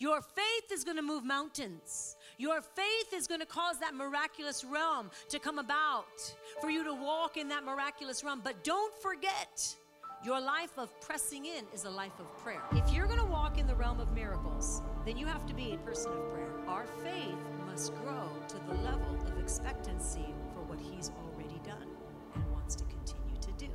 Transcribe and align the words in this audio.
Your 0.00 0.22
faith 0.22 0.72
is 0.72 0.82
going 0.82 0.96
to 0.96 1.02
move 1.02 1.26
mountains. 1.26 2.16
Your 2.38 2.62
faith 2.62 3.12
is 3.14 3.26
going 3.26 3.40
to 3.40 3.46
cause 3.46 3.78
that 3.80 3.94
miraculous 3.94 4.64
realm 4.64 5.10
to 5.28 5.38
come 5.38 5.58
about 5.58 6.34
for 6.58 6.70
you 6.70 6.82
to 6.84 6.94
walk 6.94 7.36
in 7.36 7.50
that 7.50 7.64
miraculous 7.64 8.24
realm. 8.24 8.40
But 8.42 8.64
don't 8.64 8.94
forget, 9.02 9.76
your 10.24 10.40
life 10.40 10.78
of 10.78 10.98
pressing 11.02 11.44
in 11.44 11.66
is 11.74 11.84
a 11.84 11.90
life 11.90 12.18
of 12.18 12.34
prayer. 12.38 12.62
If 12.72 12.90
you're 12.94 13.06
going 13.06 13.18
to 13.18 13.26
walk 13.26 13.58
in 13.58 13.66
the 13.66 13.74
realm 13.74 14.00
of 14.00 14.14
miracles, 14.14 14.80
then 15.04 15.18
you 15.18 15.26
have 15.26 15.44
to 15.44 15.52
be 15.52 15.72
a 15.74 15.76
person 15.76 16.12
of 16.12 16.32
prayer. 16.32 16.50
Our 16.66 16.86
faith 17.04 17.36
must 17.66 17.94
grow 17.96 18.30
to 18.48 18.54
the 18.68 18.80
level 18.82 19.18
of 19.26 19.38
expectancy 19.38 20.34
for 20.54 20.62
what 20.62 20.80
He's 20.80 21.10
already 21.10 21.60
done 21.62 21.88
and 22.34 22.50
wants 22.52 22.74
to 22.76 22.84
continue 22.84 23.38
to 23.42 23.52
do. 23.58 23.68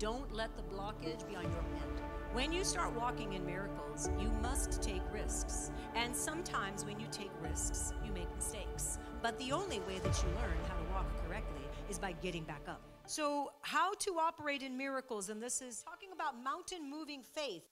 Don't 0.00 0.32
let 0.34 0.50
the 0.56 0.62
blockage 0.62 1.28
be 1.28 1.36
on 1.36 1.44
your 1.44 1.64
end. 1.76 2.09
When 2.32 2.52
you 2.52 2.62
start 2.62 2.94
walking 2.94 3.32
in 3.32 3.44
miracles, 3.44 4.08
you 4.20 4.28
must 4.40 4.80
take 4.80 5.02
risks. 5.12 5.72
And 5.96 6.14
sometimes 6.14 6.84
when 6.84 7.00
you 7.00 7.06
take 7.10 7.32
risks, 7.42 7.92
you 8.06 8.12
make 8.12 8.32
mistakes. 8.36 9.00
But 9.20 9.36
the 9.40 9.50
only 9.50 9.80
way 9.80 9.98
that 9.98 10.22
you 10.22 10.28
learn 10.28 10.56
how 10.68 10.76
to 10.76 10.92
walk 10.92 11.06
correctly 11.26 11.64
is 11.88 11.98
by 11.98 12.12
getting 12.12 12.44
back 12.44 12.62
up. 12.68 12.82
So, 13.06 13.50
how 13.62 13.94
to 13.94 14.12
operate 14.20 14.62
in 14.62 14.76
miracles, 14.76 15.28
and 15.28 15.42
this 15.42 15.60
is 15.60 15.82
talking 15.82 16.10
about 16.14 16.40
mountain 16.40 16.88
moving 16.88 17.20
faith. 17.20 17.64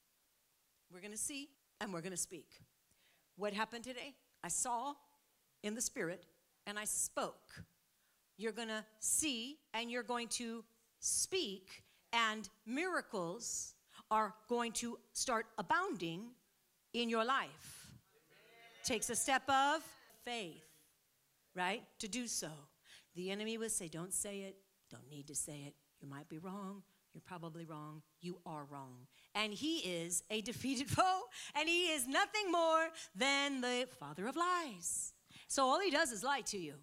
We're 0.93 1.03
going 1.03 1.13
to 1.13 1.17
see 1.17 1.51
and 1.81 1.93
we're 1.93 2.01
going 2.01 2.11
to 2.11 2.17
speak. 2.17 2.49
What 3.37 3.53
happened 3.53 3.85
today? 3.85 4.17
I 4.43 4.49
saw 4.49 4.95
in 5.63 5.77
the 5.77 5.81
spirit 5.81 6.27
and 6.67 6.77
I 6.77 6.85
spoke. 6.85 7.63
You're 8.37 8.51
going 8.51 8.69
to 8.69 8.85
see 8.99 9.59
and 9.73 9.89
you're 9.89 10.03
going 10.03 10.27
to 10.29 10.65
speak, 10.99 11.85
and 12.13 12.49
miracles 12.67 13.75
are 14.11 14.35
going 14.49 14.73
to 14.73 14.99
start 15.13 15.47
abounding 15.59 16.23
in 16.93 17.09
your 17.09 17.25
life. 17.25 17.91
Takes 18.85 19.11
a 19.11 19.17
step 19.17 19.43
of 19.49 19.83
faith, 20.25 20.65
right? 21.55 21.83
To 21.99 22.09
do 22.09 22.27
so. 22.27 22.51
The 23.15 23.31
enemy 23.31 23.59
will 23.59 23.69
say, 23.69 23.89
Don't 23.89 24.13
say 24.13 24.41
it, 24.41 24.57
don't 24.91 25.09
need 25.11 25.27
to 25.29 25.35
say 25.35 25.65
it. 25.67 25.75
You 26.01 26.09
might 26.09 26.29
be 26.29 26.39
wrong. 26.39 26.83
You're 27.13 27.23
probably 27.27 27.65
wrong. 27.65 28.03
You 28.21 28.39
are 28.47 28.65
wrong. 28.71 29.07
And 29.35 29.53
he 29.53 29.79
is 29.79 30.23
a 30.31 30.41
defeated 30.51 30.89
foe, 30.89 31.23
and 31.55 31.69
he 31.69 31.87
is 31.87 32.07
nothing 32.07 32.51
more 32.51 32.89
than 33.15 33.61
the 33.61 33.89
father 33.99 34.27
of 34.27 34.37
lies. 34.37 35.13
So 35.49 35.65
all 35.65 35.81
he 35.81 35.91
does 35.91 36.13
is 36.13 36.23
lie 36.23 36.43
to 36.43 36.59
you. 36.59 36.75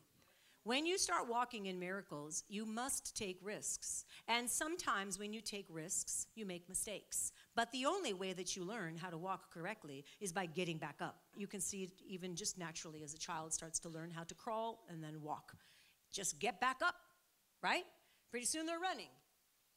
When 0.66 0.88
you 0.88 0.98
start 0.98 1.30
walking 1.30 1.68
in 1.68 1.80
miracles, 1.80 2.44
you 2.50 2.66
must 2.66 3.16
take 3.16 3.38
risks. 3.44 4.04
And 4.28 4.50
sometimes 4.50 5.20
when 5.20 5.32
you 5.32 5.40
take 5.40 5.68
risks, 5.70 6.26
you 6.34 6.44
make 6.44 6.68
mistakes. 6.68 7.32
But 7.56 7.72
the 7.72 7.86
only 7.86 8.14
way 8.14 8.34
that 8.34 8.56
you 8.56 8.64
learn 8.64 8.98
how 8.98 9.12
to 9.12 9.18
walk 9.18 9.54
correctly 9.54 10.06
is 10.20 10.34
by 10.34 10.48
getting 10.48 10.80
back 10.80 10.96
up. 11.02 11.20
You 11.36 11.46
can 11.46 11.62
see 11.62 11.84
it 11.84 11.92
even 12.10 12.36
just 12.36 12.58
naturally 12.58 13.04
as 13.04 13.14
a 13.14 13.20
child 13.20 13.54
starts 13.54 13.78
to 13.82 13.90
learn 13.90 14.10
how 14.10 14.24
to 14.24 14.34
crawl 14.34 14.88
and 14.90 15.04
then 15.04 15.22
walk. 15.22 15.54
Just 16.12 16.40
get 16.40 16.60
back 16.60 16.78
up, 16.84 16.96
right? 17.62 17.84
Pretty 18.32 18.48
soon 18.48 18.66
they're 18.66 18.80
running. 18.80 19.10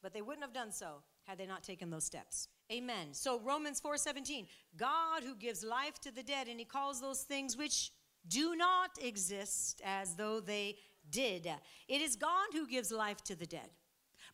But 0.01 0.15
they 0.15 0.23
wouldn't 0.23 0.43
have 0.43 0.55
done 0.55 0.71
so 0.71 1.03
had 1.27 1.37
they 1.37 1.45
not 1.45 1.61
taken 1.61 1.91
those 1.91 2.05
steps. 2.05 2.47
Amen. 2.71 3.13
So 3.13 3.39
Romans 3.41 3.79
4:17, 3.79 4.47
God 4.75 5.21
who 5.21 5.35
gives 5.35 5.63
life 5.63 5.99
to 5.99 6.11
the 6.11 6.23
dead 6.23 6.47
and 6.47 6.57
he 6.57 6.65
calls 6.65 6.99
those 6.99 7.21
things 7.21 7.55
which 7.55 7.91
do 8.27 8.55
not 8.55 8.91
exist 9.01 9.81
as 9.85 10.15
though 10.15 10.39
they 10.39 10.75
did. 11.09 11.47
It 11.87 12.01
is 12.01 12.15
God 12.15 12.47
who 12.53 12.67
gives 12.67 12.91
life 12.91 13.23
to 13.25 13.35
the 13.35 13.45
dead. 13.45 13.69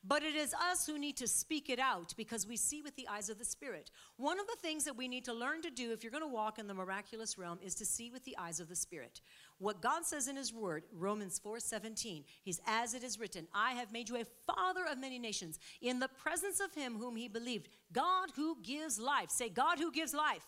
But 0.08 0.22
it 0.22 0.36
is 0.36 0.54
us 0.54 0.86
who 0.86 1.00
need 1.00 1.18
to 1.18 1.28
speak 1.28 1.68
it 1.68 1.80
out 1.80 2.14
because 2.16 2.46
we 2.46 2.58
see 2.58 2.84
with 2.84 2.96
the 2.96 3.08
eyes 3.08 3.30
of 3.30 3.40
the 3.40 3.46
Spirit. 3.46 3.90
One 4.18 4.40
of 4.40 4.46
the 4.46 4.58
things 4.62 4.84
that 4.84 4.96
we 4.96 5.08
need 5.08 5.26
to 5.26 5.34
learn 5.34 5.64
to 5.64 5.72
do 5.72 5.92
if 5.92 6.04
you're 6.04 6.12
going 6.12 6.22
to 6.22 6.28
walk 6.28 6.60
in 6.60 6.68
the 6.68 6.76
miraculous 6.76 7.40
realm 7.40 7.58
is 7.64 7.74
to 7.76 7.86
see 7.86 8.12
with 8.12 8.24
the 8.24 8.38
eyes 8.38 8.60
of 8.60 8.70
the 8.70 8.76
Spirit. 8.76 9.22
What 9.58 9.82
God 9.82 10.06
says 10.06 10.28
in 10.28 10.36
His 10.36 10.54
Word, 10.54 10.84
Romans 10.94 11.40
4 11.40 11.60
17, 11.60 12.24
He's 12.44 12.62
as 12.68 12.94
it 12.94 13.04
is 13.04 13.20
written, 13.20 13.48
I 13.54 13.72
have 13.72 13.92
made 13.92 14.10
you 14.10 14.18
a 14.18 14.54
father 14.54 14.86
of 14.90 15.00
many 15.00 15.18
nations 15.18 15.58
in 15.82 16.00
the 16.00 16.10
presence 16.10 16.60
of 16.60 16.74
Him 16.76 16.98
whom 17.00 17.16
He 17.16 17.28
believed. 17.28 17.70
God 17.92 18.30
who 18.36 18.58
gives 18.62 19.00
life. 19.00 19.32
Say, 19.32 19.50
God 19.50 19.80
who 19.80 19.92
gives 19.92 20.14
life. 20.14 20.46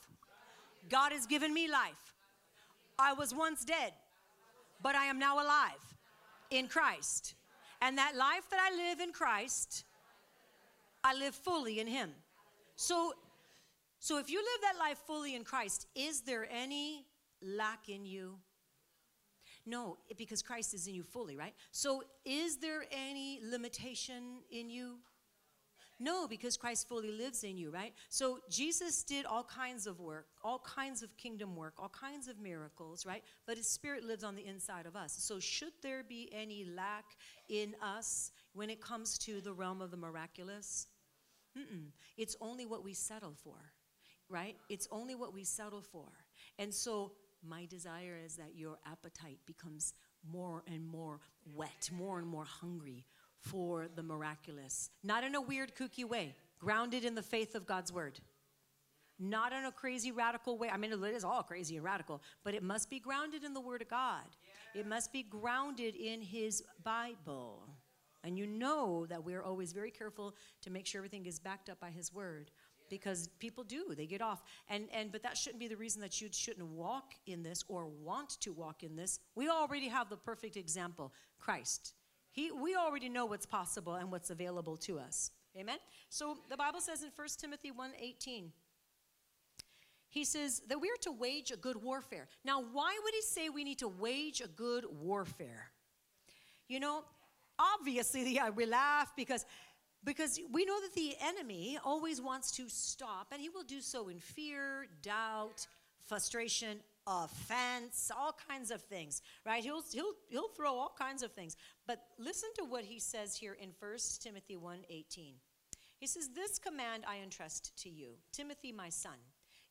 God 0.87 1.11
has 1.13 1.25
given 1.25 1.51
me 1.51 1.69
life. 1.69 2.06
I 2.99 3.13
was 3.13 3.33
once 3.33 3.63
dead, 3.63 3.93
but 4.81 4.95
I 4.95 5.05
am 5.05 5.19
now 5.19 5.35
alive 5.35 5.95
in 6.49 6.67
Christ. 6.67 7.35
And 7.81 7.97
that 7.97 8.15
life 8.15 8.49
that 8.49 8.59
I 8.59 8.75
live 8.75 8.99
in 8.99 9.11
Christ, 9.11 9.85
I 11.03 11.13
live 11.13 11.35
fully 11.35 11.79
in 11.79 11.87
Him. 11.87 12.09
So, 12.75 13.13
so 13.99 14.17
if 14.17 14.29
you 14.31 14.39
live 14.39 14.61
that 14.61 14.79
life 14.79 14.97
fully 15.05 15.35
in 15.35 15.43
Christ, 15.43 15.87
is 15.95 16.21
there 16.21 16.47
any 16.51 17.05
lack 17.41 17.87
in 17.87 18.05
you? 18.05 18.39
No, 19.65 19.97
because 20.17 20.41
Christ 20.41 20.73
is 20.73 20.87
in 20.87 20.95
you 20.95 21.03
fully, 21.03 21.35
right? 21.35 21.53
So 21.71 22.01
is 22.25 22.57
there 22.57 22.85
any 22.91 23.41
limitation 23.43 24.39
in 24.49 24.69
you? 24.69 24.95
No, 25.99 26.27
because 26.27 26.57
Christ 26.57 26.87
fully 26.87 27.11
lives 27.11 27.43
in 27.43 27.57
you, 27.57 27.71
right? 27.71 27.93
So 28.09 28.39
Jesus 28.49 29.03
did 29.03 29.25
all 29.25 29.43
kinds 29.43 29.87
of 29.87 29.99
work, 29.99 30.27
all 30.43 30.59
kinds 30.59 31.01
of 31.01 31.15
kingdom 31.17 31.55
work, 31.55 31.73
all 31.79 31.89
kinds 31.89 32.27
of 32.27 32.39
miracles, 32.39 33.05
right? 33.05 33.23
But 33.47 33.57
his 33.57 33.67
spirit 33.67 34.03
lives 34.03 34.23
on 34.23 34.35
the 34.35 34.45
inside 34.45 34.85
of 34.85 34.95
us. 34.95 35.15
So 35.17 35.39
should 35.39 35.73
there 35.81 36.03
be 36.07 36.29
any 36.31 36.65
lack 36.65 37.05
in 37.49 37.75
us 37.81 38.31
when 38.53 38.69
it 38.69 38.79
comes 38.79 39.17
to 39.19 39.41
the 39.41 39.53
realm 39.53 39.81
of 39.81 39.89
the 39.89 39.97
miraculous? 39.97 40.87
Mm-mm. 41.57 41.87
It's 42.15 42.35
only 42.41 42.67
what 42.67 42.83
we 42.83 42.93
settle 42.93 43.33
for, 43.43 43.57
right? 44.29 44.55
It's 44.69 44.87
only 44.91 45.15
what 45.15 45.33
we 45.33 45.43
settle 45.43 45.81
for. 45.81 46.05
And 46.59 46.71
so 46.71 47.13
my 47.43 47.65
desire 47.65 48.17
is 48.23 48.35
that 48.35 48.55
your 48.55 48.77
appetite 48.85 49.39
becomes 49.47 49.95
more 50.31 50.63
and 50.67 50.85
more 50.85 51.21
whet, 51.55 51.89
more 51.91 52.19
and 52.19 52.27
more 52.27 52.45
hungry 52.45 53.05
for 53.41 53.87
the 53.95 54.03
miraculous. 54.03 54.89
Not 55.03 55.23
in 55.23 55.35
a 55.35 55.41
weird, 55.41 55.75
kooky 55.75 56.05
way, 56.05 56.35
grounded 56.59 57.05
in 57.05 57.15
the 57.15 57.21
faith 57.21 57.55
of 57.55 57.65
God's 57.65 57.91
word. 57.91 58.19
Not 59.19 59.51
in 59.51 59.65
a 59.65 59.71
crazy, 59.71 60.11
radical 60.11 60.57
way. 60.57 60.69
I 60.69 60.77
mean, 60.77 60.91
it 60.91 61.15
is 61.15 61.23
all 61.23 61.41
crazy 61.41 61.75
and 61.75 61.83
radical, 61.83 62.21
but 62.43 62.53
it 62.53 62.61
must 62.61 62.89
be 62.89 62.99
grounded 62.99 63.43
in 63.43 63.53
the 63.53 63.61
word 63.61 63.81
of 63.81 63.89
God. 63.89 64.25
It 64.75 64.85
must 64.85 65.11
be 65.11 65.23
grounded 65.23 65.95
in 65.95 66.21
His 66.21 66.63
Bible. 66.83 67.67
And 68.23 68.37
you 68.37 68.45
know 68.45 69.05
that 69.07 69.23
we're 69.23 69.41
always 69.41 69.73
very 69.73 69.89
careful 69.89 70.35
to 70.61 70.69
make 70.69 70.85
sure 70.85 70.99
everything 70.99 71.25
is 71.25 71.39
backed 71.39 71.69
up 71.69 71.79
by 71.79 71.89
His 71.89 72.13
word 72.13 72.51
because 72.89 73.29
people 73.39 73.63
do 73.63 73.93
they 73.95 74.05
get 74.05 74.21
off 74.21 74.41
and 74.69 74.87
and 74.93 75.11
but 75.11 75.23
that 75.23 75.37
shouldn't 75.37 75.59
be 75.59 75.67
the 75.67 75.75
reason 75.75 76.01
that 76.01 76.21
you 76.21 76.29
shouldn't 76.31 76.67
walk 76.67 77.13
in 77.25 77.43
this 77.43 77.63
or 77.67 77.85
want 77.85 78.29
to 78.39 78.53
walk 78.53 78.83
in 78.83 78.95
this 78.95 79.19
we 79.35 79.49
already 79.49 79.87
have 79.87 80.09
the 80.09 80.15
perfect 80.15 80.55
example 80.55 81.11
christ 81.39 81.93
he, 82.37 82.51
we 82.51 82.75
already 82.75 83.09
know 83.09 83.25
what's 83.25 83.47
possible 83.47 83.95
and 83.95 84.11
what's 84.11 84.29
available 84.29 84.77
to 84.77 84.99
us. 84.99 85.31
Amen? 85.57 85.77
So 86.09 86.37
the 86.49 86.55
Bible 86.55 86.79
says 86.79 87.01
in 87.01 87.09
1 87.15 87.27
Timothy 87.39 87.71
1.18, 87.71 88.49
he 90.09 90.23
says 90.23 90.61
that 90.69 90.79
we 90.79 90.87
are 90.87 91.01
to 91.01 91.11
wage 91.11 91.49
a 91.49 91.57
good 91.57 91.81
warfare. 91.81 92.27
Now, 92.45 92.61
why 92.61 92.95
would 93.03 93.13
he 93.15 93.23
say 93.23 93.49
we 93.49 93.63
need 93.63 93.79
to 93.79 93.87
wage 93.87 94.41
a 94.41 94.47
good 94.47 94.85
warfare? 95.01 95.71
You 96.67 96.79
know, 96.79 97.05
obviously, 97.57 98.29
yeah, 98.35 98.51
we 98.51 98.67
laugh 98.67 99.13
because 99.17 99.43
because 100.03 100.39
we 100.51 100.63
know 100.63 100.79
that 100.81 100.93
the 100.93 101.15
enemy 101.19 101.79
always 101.83 102.21
wants 102.21 102.51
to 102.51 102.69
stop, 102.69 103.29
and 103.31 103.41
he 103.41 103.49
will 103.49 103.63
do 103.63 103.81
so 103.81 104.09
in 104.09 104.19
fear, 104.19 104.85
doubt, 105.01 105.65
frustration, 106.05 106.77
offense, 107.07 108.11
all 108.15 108.37
kinds 108.49 108.69
of 108.69 108.81
things, 108.81 109.21
right? 109.45 109.63
He'll, 109.63 109.81
he'll, 109.91 110.13
he'll 110.29 110.49
throw 110.49 110.73
all 110.75 110.93
kinds 110.99 111.23
of 111.23 111.31
things. 111.31 111.55
But 111.87 112.01
listen 112.19 112.49
to 112.57 112.65
what 112.65 112.83
he 112.83 112.99
says 112.99 113.35
here 113.35 113.57
in 113.59 113.69
1 113.79 113.91
Timothy 114.19 114.57
1.18. 114.57 115.33
He 115.99 116.07
says, 116.07 116.29
This 116.35 116.59
command 116.59 117.03
I 117.07 117.19
entrust 117.23 117.75
to 117.83 117.89
you, 117.89 118.09
Timothy, 118.31 118.71
my 118.71 118.89
son, 118.89 119.17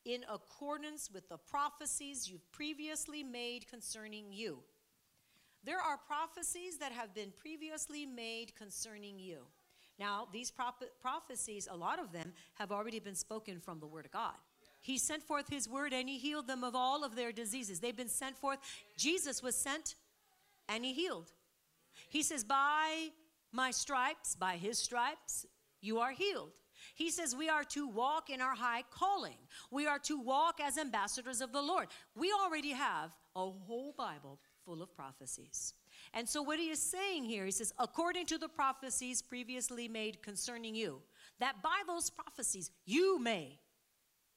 in 0.04 0.24
accordance 0.32 1.10
with 1.12 1.28
the 1.28 1.38
prophecies 1.38 2.28
you've 2.28 2.50
previously 2.52 3.22
made 3.22 3.68
concerning 3.68 4.32
you. 4.32 4.58
There 5.62 5.80
are 5.80 5.98
prophecies 5.98 6.78
that 6.78 6.92
have 6.92 7.14
been 7.14 7.32
previously 7.36 8.06
made 8.06 8.54
concerning 8.54 9.18
you. 9.18 9.38
Now, 9.98 10.28
these 10.32 10.50
prop- 10.50 10.82
prophecies, 11.00 11.68
a 11.70 11.76
lot 11.76 11.98
of 11.98 12.12
them 12.12 12.32
have 12.54 12.70
already 12.70 13.00
been 13.00 13.14
spoken 13.14 13.60
from 13.60 13.80
the 13.80 13.86
Word 13.86 14.04
of 14.04 14.12
God. 14.12 14.34
He 14.86 14.98
sent 14.98 15.24
forth 15.24 15.48
his 15.48 15.68
word 15.68 15.92
and 15.92 16.08
he 16.08 16.16
healed 16.16 16.46
them 16.46 16.62
of 16.62 16.76
all 16.76 17.02
of 17.02 17.16
their 17.16 17.32
diseases. 17.32 17.80
They've 17.80 17.96
been 17.96 18.08
sent 18.08 18.38
forth. 18.38 18.60
Jesus 18.96 19.42
was 19.42 19.56
sent 19.56 19.96
and 20.68 20.84
he 20.84 20.92
healed. 20.92 21.32
He 22.08 22.22
says, 22.22 22.44
By 22.44 23.08
my 23.50 23.72
stripes, 23.72 24.36
by 24.36 24.56
his 24.56 24.78
stripes, 24.78 25.44
you 25.80 25.98
are 25.98 26.12
healed. 26.12 26.52
He 26.94 27.10
says 27.10 27.34
we 27.34 27.48
are 27.48 27.64
to 27.64 27.88
walk 27.88 28.30
in 28.30 28.40
our 28.40 28.54
high 28.54 28.84
calling. 28.92 29.38
We 29.72 29.88
are 29.88 29.98
to 30.00 30.20
walk 30.20 30.60
as 30.62 30.78
ambassadors 30.78 31.40
of 31.40 31.50
the 31.50 31.62
Lord. 31.62 31.88
We 32.14 32.32
already 32.32 32.70
have 32.70 33.10
a 33.34 33.50
whole 33.50 33.92
Bible 33.98 34.38
full 34.64 34.82
of 34.82 34.94
prophecies. 34.94 35.74
And 36.14 36.28
so, 36.28 36.42
what 36.42 36.60
he 36.60 36.70
is 36.70 36.78
saying 36.78 37.24
here, 37.24 37.44
he 37.44 37.50
says, 37.50 37.72
according 37.80 38.26
to 38.26 38.38
the 38.38 38.48
prophecies 38.48 39.20
previously 39.20 39.88
made 39.88 40.22
concerning 40.22 40.76
you, 40.76 41.00
that 41.40 41.60
by 41.60 41.82
those 41.88 42.08
prophecies 42.08 42.70
you 42.84 43.18
may 43.18 43.58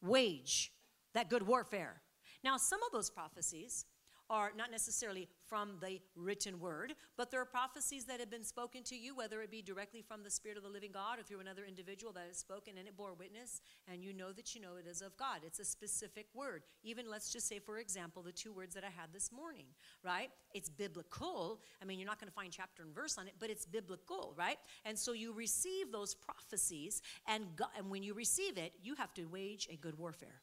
wage 0.02 0.72
that 1.14 1.30
good 1.30 1.46
warfare. 1.46 2.02
Now, 2.44 2.58
some 2.58 2.82
of 2.84 2.92
those 2.92 3.10
prophecies 3.10 3.86
are 4.30 4.52
not 4.56 4.72
necessarily 4.72 5.28
from 5.48 5.78
the 5.82 6.00
written 6.16 6.60
word, 6.60 6.94
but 7.18 7.32
there 7.32 7.42
are 7.42 7.46
prophecies 7.46 8.06
that 8.06 8.20
have 8.20 8.30
been 8.30 8.44
spoken 8.44 8.84
to 8.84 8.96
you, 8.96 9.16
whether 9.16 9.42
it 9.42 9.50
be 9.52 9.62
directly 9.62 10.02
from 10.02 10.24
the 10.24 10.30
Spirit 10.30 10.58
of 10.58 10.64
the 10.64 10.70
living 10.70 10.92
God 10.92 11.20
or 11.20 11.24
through 11.24 11.40
another 11.40 11.66
individual 11.66 12.14
that 12.14 12.26
has 12.28 12.38
spoken 12.38 12.78
and 12.78 12.88
it 12.88 12.96
bore 12.96 13.14
witness, 13.14 13.62
and 13.92 14.04
you 14.04 14.14
know 14.14 14.32
that 14.32 14.54
you 14.54 14.62
know 14.62 14.76
it 14.76 14.88
is 14.88 15.02
of 15.02 15.18
God. 15.18 15.40
It's 15.46 15.60
a 15.60 15.66
specific 15.66 16.28
word. 16.34 16.64
Even 16.84 17.10
let's 17.10 17.32
just 17.32 17.48
say, 17.48 17.60
for 17.60 17.80
example, 17.80 18.22
the 18.22 18.32
two 18.32 18.54
words 18.54 18.76
that 18.76 18.84
I 18.84 18.90
had 18.90 19.12
this 19.14 19.32
morning, 19.32 19.66
right? 20.04 20.30
It's 20.54 20.70
biblical. 20.70 21.62
I 21.82 21.86
mean, 21.86 22.00
you're 22.00 22.08
not 22.08 22.20
going 22.20 22.30
to 22.30 22.36
find 22.36 22.52
chapter 22.52 22.84
and 22.84 22.94
verse 22.94 23.18
on 23.18 23.28
it, 23.28 23.34
but 23.40 23.50
it's 23.50 23.66
biblical, 23.66 24.34
right? 24.38 24.58
And 24.86 24.98
so 24.98 25.14
you 25.14 25.34
receive 25.34 25.92
those 25.92 26.14
prophecies, 26.14 27.02
and, 27.28 27.46
God, 27.56 27.70
and 27.78 27.90
when 27.90 28.04
you 28.04 28.14
receive 28.14 28.58
it, 28.58 28.74
you 28.82 28.96
have 28.96 29.14
to 29.16 29.26
wage 29.26 29.68
a 29.72 29.76
good 29.76 29.98
warfare. 29.98 30.42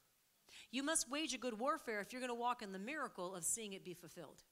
You 0.70 0.82
must 0.82 1.10
wage 1.10 1.34
a 1.34 1.38
good 1.38 1.58
warfare 1.58 2.00
if 2.00 2.12
you're 2.12 2.20
going 2.20 2.30
to 2.30 2.34
walk 2.34 2.62
in 2.62 2.72
the 2.72 2.78
miracle 2.78 3.34
of 3.34 3.44
seeing 3.44 3.72
it 3.72 3.84
be 3.84 3.94
fulfilled. 3.94 4.42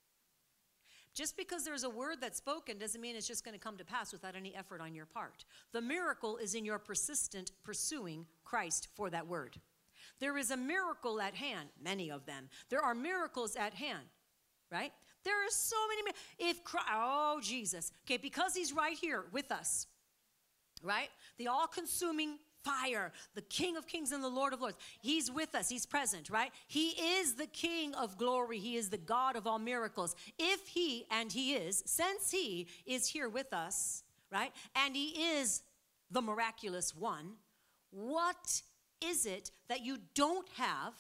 Just 1.15 1.37
because 1.37 1.65
there's 1.65 1.85
a 1.85 1.91
word 1.91 2.17
that's 2.21 2.39
spoken 2.39 2.77
doesn't 2.77 3.01
mean 3.01 3.15
it's 3.15 3.29
just 3.29 3.45
going 3.45 3.55
to 3.55 3.61
come 3.61 3.77
to 3.77 3.85
pass 3.85 4.13
without 4.13 4.35
any 4.35 4.55
effort 4.55 4.81
on 4.81 4.95
your 4.95 5.07
part. 5.07 5.45
The 5.73 5.81
miracle 5.81 6.39
is 6.39 6.57
in 6.57 6.65
your 6.65 6.79
persistent 6.79 7.53
pursuing 7.63 8.27
Christ 8.45 8.89
for 8.97 9.11
that 9.11 9.29
word. 9.29 9.61
There 10.19 10.37
is 10.37 10.51
a 10.51 10.57
miracle 10.57 11.21
at 11.21 11.35
hand, 11.35 11.69
many 11.83 12.11
of 12.11 12.27
them. 12.27 12.49
There 12.69 12.81
are 12.81 12.95
miracles 12.95 13.55
at 13.55 13.75
hand, 13.75 14.07
right? 14.73 14.93
There 15.25 15.35
are 15.47 15.51
so 15.51 15.77
many. 15.89 16.17
If 16.39 16.65
Christ, 16.65 16.89
oh 16.93 17.39
Jesus, 17.41 17.93
okay, 18.05 18.17
because 18.17 18.55
He's 18.55 18.73
right 18.73 18.97
here 18.97 19.25
with 19.33 19.53
us, 19.53 19.87
right? 20.83 21.11
The 21.39 21.49
all-consuming 21.49 22.39
fire, 22.65 23.13
the 23.35 23.43
King 23.43 23.77
of 23.77 23.87
Kings 23.87 24.13
and 24.13 24.25
the 24.25 24.29
Lord 24.29 24.53
of 24.53 24.61
Lords. 24.61 24.79
He's 25.01 25.31
with 25.31 25.55
us, 25.55 25.69
He's 25.69 25.87
present, 25.87 26.31
right? 26.31 26.51
He 26.67 26.89
is 26.89 27.35
the 27.35 27.47
King 27.47 27.95
of 27.95 28.19
glory, 28.19 28.59
He 28.59 28.77
is 28.77 28.91
the 28.91 28.99
God 28.99 29.37
of 29.37 29.47
all 29.47 29.59
miracles. 29.59 30.17
If 30.39 30.67
He, 30.69 31.07
and 31.11 31.31
He 31.31 31.55
is, 31.55 31.83
since 31.87 32.31
He 32.31 32.69
is 32.87 33.09
here 33.09 33.29
with 33.29 33.53
us, 33.53 34.03
right, 34.33 34.53
and 34.75 34.97
He 34.97 35.09
is 35.09 35.63
the 36.11 36.23
miraculous 36.23 36.95
one, 36.95 37.35
what 37.91 38.63
is 39.05 39.27
it 39.27 39.51
that 39.69 39.85
you 39.85 39.99
don't 40.15 40.49
have, 40.57 40.95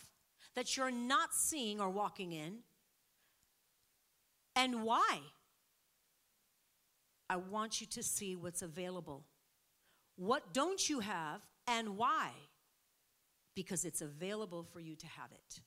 that 0.54 0.76
you're 0.76 0.90
not 0.90 1.32
seeing 1.32 1.80
or 1.80 1.90
walking 1.90 2.32
in, 2.32 2.58
and 4.54 4.84
why? 4.84 5.18
I 7.28 7.36
want 7.36 7.80
you 7.80 7.86
to 7.88 8.02
see 8.02 8.36
what's 8.36 8.62
available. 8.62 9.24
What 10.16 10.52
don't 10.52 10.88
you 10.88 11.00
have 11.00 11.40
and 11.66 11.96
why? 11.96 12.30
Because 13.54 13.84
it's 13.84 14.00
available 14.00 14.62
for 14.62 14.80
you 14.80 14.96
to 14.96 15.06
have 15.06 15.30
it. 15.32 15.60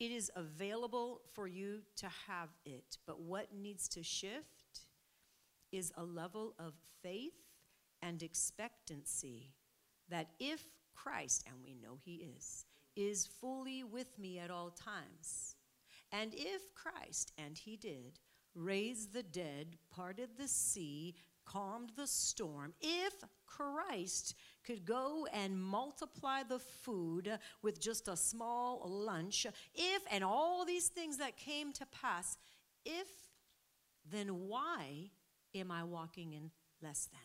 It 0.00 0.10
is 0.10 0.30
available 0.34 1.20
for 1.32 1.46
you 1.46 1.82
to 1.96 2.06
have 2.26 2.48
it. 2.64 2.98
But 3.06 3.20
what 3.20 3.54
needs 3.54 3.86
to 3.88 4.02
shift 4.02 4.80
is 5.70 5.92
a 5.96 6.02
level 6.02 6.54
of 6.58 6.74
faith 7.02 7.32
and 8.02 8.22
expectancy 8.22 9.52
that 10.08 10.30
if 10.40 10.64
Christ, 10.94 11.44
and 11.46 11.56
we 11.64 11.74
know 11.74 11.98
He 12.04 12.26
is, 12.36 12.66
is 12.96 13.26
fully 13.26 13.84
with 13.84 14.18
me 14.18 14.38
at 14.38 14.50
all 14.50 14.70
times, 14.70 15.54
and 16.10 16.34
if 16.34 16.74
Christ, 16.74 17.32
and 17.38 17.56
He 17.56 17.76
did, 17.76 18.18
raised 18.54 19.12
the 19.12 19.22
dead, 19.22 19.78
parted 19.90 20.30
the 20.36 20.48
sea, 20.48 21.14
calmed 21.52 21.90
the 21.96 22.06
storm, 22.06 22.72
if 22.80 23.12
Christ 23.46 24.34
could 24.64 24.84
go 24.84 25.26
and 25.32 25.60
multiply 25.60 26.42
the 26.42 26.58
food 26.58 27.38
with 27.62 27.80
just 27.80 28.08
a 28.08 28.16
small 28.16 28.82
lunch, 28.86 29.46
if, 29.74 30.02
and 30.10 30.24
all 30.24 30.64
these 30.64 30.88
things 30.88 31.18
that 31.18 31.36
came 31.36 31.72
to 31.74 31.86
pass, 31.86 32.36
if, 32.84 33.08
then 34.10 34.28
why 34.48 35.10
am 35.54 35.70
I 35.70 35.84
walking 35.84 36.32
in 36.32 36.50
less 36.80 37.08
than? 37.12 37.20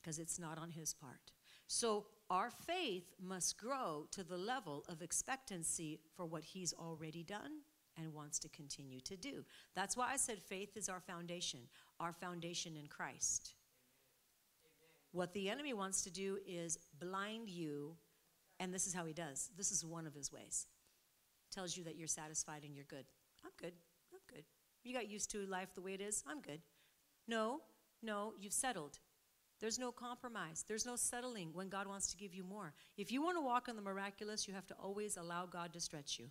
Because 0.00 0.18
it's 0.18 0.38
not 0.38 0.58
on 0.58 0.70
his 0.70 0.92
part. 0.92 1.32
So 1.66 2.06
our 2.28 2.50
faith 2.50 3.14
must 3.22 3.58
grow 3.58 4.06
to 4.10 4.24
the 4.24 4.36
level 4.36 4.84
of 4.88 5.00
expectancy 5.00 6.00
for 6.16 6.26
what 6.26 6.44
he's 6.44 6.72
already 6.72 7.22
done 7.22 7.60
and 7.96 8.12
wants 8.14 8.38
to 8.40 8.48
continue 8.48 9.00
to 9.00 9.16
do. 9.16 9.44
That's 9.74 9.96
why 9.96 10.12
I 10.12 10.16
said 10.16 10.38
faith 10.40 10.76
is 10.76 10.88
our 10.88 11.00
foundation, 11.00 11.60
our 12.02 12.12
foundation 12.12 12.76
in 12.76 12.88
Christ. 12.88 13.54
What 15.12 15.32
the 15.32 15.48
enemy 15.48 15.72
wants 15.72 16.02
to 16.02 16.10
do 16.10 16.38
is 16.46 16.78
blind 16.98 17.48
you, 17.48 17.94
and 18.58 18.74
this 18.74 18.86
is 18.86 18.94
how 18.94 19.04
he 19.04 19.12
does. 19.12 19.50
This 19.56 19.70
is 19.70 19.84
one 19.84 20.06
of 20.06 20.14
his 20.14 20.32
ways. 20.32 20.66
Tells 21.52 21.76
you 21.76 21.84
that 21.84 21.96
you're 21.96 22.08
satisfied 22.08 22.64
and 22.64 22.74
you're 22.74 22.86
good. 22.88 23.04
I'm 23.44 23.52
good. 23.56 23.74
I'm 24.12 24.20
good. 24.34 24.44
You 24.82 24.94
got 24.94 25.08
used 25.08 25.30
to 25.30 25.46
life 25.46 25.74
the 25.74 25.80
way 25.80 25.94
it 25.94 26.00
is. 26.00 26.24
I'm 26.26 26.40
good. 26.40 26.60
No, 27.28 27.60
no, 28.02 28.32
you've 28.40 28.52
settled. 28.52 28.98
There's 29.60 29.78
no 29.78 29.92
compromise. 29.92 30.64
There's 30.66 30.86
no 30.86 30.96
settling 30.96 31.50
when 31.52 31.68
God 31.68 31.86
wants 31.86 32.10
to 32.10 32.16
give 32.16 32.34
you 32.34 32.42
more. 32.42 32.74
If 32.96 33.12
you 33.12 33.22
want 33.22 33.36
to 33.36 33.42
walk 33.42 33.68
in 33.68 33.76
the 33.76 33.82
miraculous, 33.82 34.48
you 34.48 34.54
have 34.54 34.66
to 34.66 34.74
always 34.74 35.16
allow 35.16 35.46
God 35.46 35.72
to 35.74 35.80
stretch 35.80 36.18
you. 36.18 36.30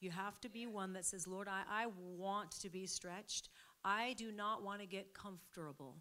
You 0.00 0.10
have 0.10 0.40
to 0.40 0.48
be 0.48 0.66
one 0.66 0.92
that 0.94 1.04
says, 1.04 1.26
Lord, 1.26 1.48
I, 1.48 1.62
I 1.70 1.86
want 1.96 2.52
to 2.60 2.70
be 2.70 2.86
stretched. 2.86 3.48
I 3.88 4.14
do 4.18 4.30
not 4.30 4.62
want 4.62 4.82
to 4.82 4.86
get 4.86 5.14
comfortable. 5.14 5.96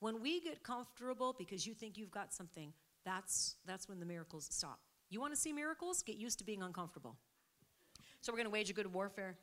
When 0.00 0.20
we 0.20 0.40
get 0.40 0.64
comfortable 0.64 1.36
because 1.38 1.68
you 1.68 1.72
think 1.72 1.96
you've 1.96 2.10
got 2.10 2.34
something, 2.34 2.72
that's, 3.04 3.54
that's 3.64 3.88
when 3.88 4.00
the 4.00 4.06
miracles 4.06 4.48
stop. 4.50 4.80
You 5.08 5.20
want 5.20 5.34
to 5.34 5.40
see 5.40 5.52
miracles? 5.52 6.02
Get 6.02 6.16
used 6.16 6.38
to 6.38 6.44
being 6.44 6.62
uncomfortable. 6.62 7.16
So 8.20 8.32
we're 8.32 8.38
going 8.38 8.46
to 8.46 8.50
wage 8.50 8.70
a 8.70 8.72
good 8.72 8.92
warfare. 8.92 9.36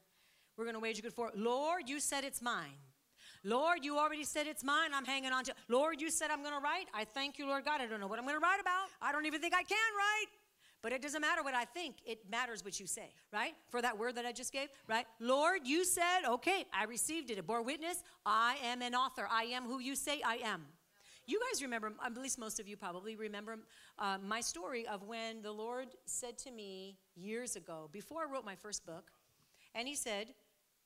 We're 0.57 0.65
going 0.65 0.75
to 0.75 0.81
wage 0.81 0.99
a 0.99 1.01
good 1.03 1.17
war. 1.17 1.31
Lord, 1.35 1.87
you 1.87 2.01
said 2.01 2.25
it's 2.25 2.41
mine. 2.41 2.79
Lord, 3.45 3.85
you 3.85 3.97
already 3.97 4.25
said 4.25 4.45
it's 4.45 4.63
mine. 4.63 4.89
I'm 4.93 5.05
hanging 5.05 5.31
on 5.31 5.45
to. 5.45 5.53
Lord, 5.69 6.01
you 6.01 6.11
said 6.11 6.31
I'm 6.31 6.41
going 6.41 6.53
to 6.53 6.59
write. 6.59 6.87
I 6.93 7.05
thank 7.05 7.39
you, 7.39 7.47
Lord 7.47 7.63
God. 7.63 7.79
I 7.79 7.85
don't 7.85 8.01
know 8.01 8.07
what 8.07 8.19
I'm 8.19 8.25
going 8.25 8.35
to 8.35 8.43
write 8.43 8.59
about. 8.59 8.89
I 9.01 9.13
don't 9.13 9.25
even 9.25 9.39
think 9.39 9.53
I 9.53 9.63
can 9.63 9.77
write. 9.97 10.44
But 10.85 10.93
it 10.93 11.01
doesn't 11.01 11.21
matter 11.21 11.41
what 11.41 11.55
I 11.55 11.65
think, 11.65 11.95
it 12.05 12.19
matters 12.29 12.63
what 12.63 12.79
you 12.79 12.85
say, 12.85 13.09
right? 13.33 13.55
For 13.69 13.81
that 13.81 13.97
word 13.97 14.13
that 14.17 14.25
I 14.27 14.31
just 14.31 14.53
gave, 14.53 14.69
right? 14.87 15.07
Lord, 15.19 15.61
you 15.65 15.83
said, 15.83 16.25
okay, 16.29 16.63
I 16.71 16.83
received 16.83 17.31
it. 17.31 17.39
It 17.39 17.47
bore 17.47 17.63
witness. 17.63 18.03
I 18.23 18.57
am 18.63 18.83
an 18.83 18.93
author. 18.93 19.27
I 19.31 19.45
am 19.45 19.63
who 19.63 19.79
you 19.79 19.95
say 19.95 20.21
I 20.23 20.35
am. 20.43 20.63
You 21.25 21.41
guys 21.49 21.63
remember, 21.63 21.91
at 22.05 22.15
least 22.15 22.37
most 22.37 22.59
of 22.59 22.67
you 22.67 22.77
probably 22.77 23.15
remember 23.15 23.57
uh, 23.97 24.19
my 24.23 24.41
story 24.41 24.85
of 24.85 25.01
when 25.01 25.41
the 25.41 25.51
Lord 25.51 25.87
said 26.05 26.37
to 26.37 26.51
me 26.51 26.99
years 27.15 27.55
ago, 27.55 27.89
before 27.91 28.21
I 28.21 28.31
wrote 28.31 28.45
my 28.45 28.55
first 28.55 28.85
book, 28.85 29.05
and 29.73 29.87
He 29.87 29.95
said, 29.95 30.35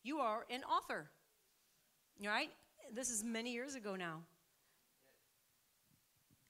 You 0.01 0.19
are 0.19 0.45
an 0.50 0.63
author. 0.63 1.09
Right? 2.25 2.51
This 2.93 3.09
is 3.09 3.21
many 3.21 3.51
years 3.51 3.75
ago 3.75 3.97
now. 3.97 4.21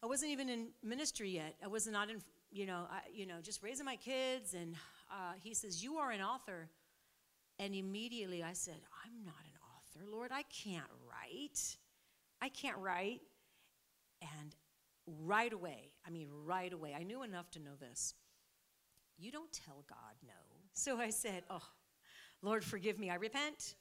I 0.04 0.06
wasn't 0.06 0.34
even 0.34 0.50
in 0.50 0.68
ministry 0.84 1.32
yet. 1.32 1.56
I 1.64 1.68
was 1.68 1.88
not 1.88 2.12
in 2.12 2.22
you 2.52 2.66
know, 2.66 2.88
I, 2.90 3.02
you 3.14 3.26
know, 3.26 3.36
just 3.42 3.62
raising 3.62 3.86
my 3.86 3.96
kids. 3.96 4.54
And 4.54 4.76
uh, 5.12 5.34
he 5.42 5.54
says, 5.54 5.84
You 5.84 5.98
are 5.98 6.12
an 6.12 6.22
author. 6.22 6.70
And 7.60 7.76
immediately 7.76 8.42
I 8.42 8.54
said, 8.54 8.78
I'm 9.06 9.26
not 9.26 9.36
an 9.44 9.60
author, 9.76 10.10
Lord. 10.10 10.32
I 10.34 10.44
can't 10.44 10.90
write. 11.08 11.78
I 12.42 12.50
can't 12.50 12.78
write. 12.78 13.22
And 14.22 14.56
right 15.06 15.52
away, 15.52 15.92
I 16.08 16.10
mean, 16.10 16.30
right 16.46 16.72
away, 16.72 16.96
I 16.98 17.04
knew 17.04 17.24
enough 17.24 17.52
to 17.52 17.60
know 17.60 17.76
this. 17.80 18.14
You 19.18 19.32
don't 19.32 19.52
tell 19.52 19.84
God 19.90 20.16
no. 20.26 20.34
So 20.74 20.98
I 20.98 21.10
said, 21.10 21.44
Oh, 21.50 21.64
Lord, 22.42 22.64
forgive 22.64 22.98
me. 22.98 23.10
I 23.10 23.16
repent. 23.16 23.76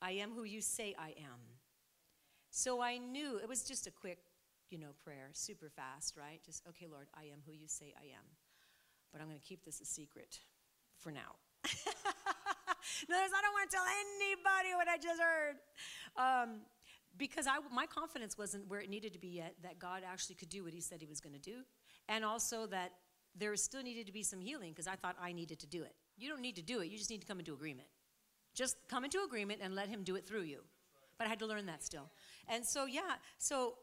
I 0.00 0.12
am 0.12 0.32
who 0.32 0.42
you 0.42 0.60
say 0.60 0.96
I 0.98 1.10
am. 1.10 1.38
So 2.50 2.82
I 2.82 2.98
knew 2.98 3.38
it 3.38 3.48
was 3.48 3.62
just 3.62 3.86
a 3.86 3.90
quick 3.90 4.18
you 4.72 4.78
know, 4.78 4.94
prayer 5.04 5.28
super 5.32 5.68
fast, 5.68 6.16
right? 6.16 6.40
Just, 6.44 6.66
okay, 6.70 6.86
Lord, 6.90 7.06
I 7.14 7.24
am 7.24 7.40
who 7.46 7.52
you 7.52 7.68
say 7.68 7.94
I 7.96 8.06
am. 8.16 8.24
But 9.12 9.20
I'm 9.20 9.28
going 9.28 9.38
to 9.38 9.46
keep 9.46 9.64
this 9.64 9.80
a 9.80 9.84
secret 9.84 10.38
for 10.96 11.12
now. 11.12 11.36
Notice 11.64 13.32
I 13.36 13.42
don't 13.42 13.52
want 13.52 13.70
to 13.70 13.76
tell 13.76 13.84
anybody 13.84 14.74
what 14.74 14.88
I 14.88 14.96
just 14.96 15.20
heard. 15.20 15.56
Um, 16.16 16.60
because 17.18 17.46
I, 17.46 17.58
my 17.70 17.84
confidence 17.86 18.38
wasn't 18.38 18.68
where 18.68 18.80
it 18.80 18.88
needed 18.88 19.12
to 19.12 19.18
be 19.18 19.28
yet, 19.28 19.54
that 19.62 19.78
God 19.78 20.02
actually 20.10 20.36
could 20.36 20.48
do 20.48 20.64
what 20.64 20.72
He 20.72 20.80
said 20.80 21.00
He 21.00 21.06
was 21.06 21.20
going 21.20 21.34
to 21.34 21.38
do. 21.38 21.58
And 22.08 22.24
also 22.24 22.66
that 22.68 22.92
there 23.38 23.54
still 23.56 23.82
needed 23.82 24.06
to 24.06 24.12
be 24.12 24.22
some 24.22 24.40
healing 24.40 24.70
because 24.70 24.86
I 24.86 24.96
thought 24.96 25.16
I 25.20 25.32
needed 25.32 25.58
to 25.60 25.66
do 25.66 25.82
it. 25.82 25.94
You 26.16 26.28
don't 26.28 26.40
need 26.40 26.56
to 26.56 26.62
do 26.62 26.80
it, 26.80 26.90
you 26.90 26.96
just 26.96 27.10
need 27.10 27.20
to 27.20 27.26
come 27.26 27.38
into 27.38 27.52
agreement. 27.52 27.88
Just 28.54 28.76
come 28.88 29.04
into 29.04 29.18
agreement 29.24 29.60
and 29.62 29.74
let 29.74 29.88
Him 29.88 30.02
do 30.02 30.16
it 30.16 30.26
through 30.26 30.42
you. 30.42 30.60
But 31.18 31.26
I 31.26 31.30
had 31.30 31.38
to 31.40 31.46
learn 31.46 31.66
that 31.66 31.84
still. 31.84 32.10
And 32.48 32.64
so, 32.64 32.86
yeah, 32.86 33.16
so 33.38 33.74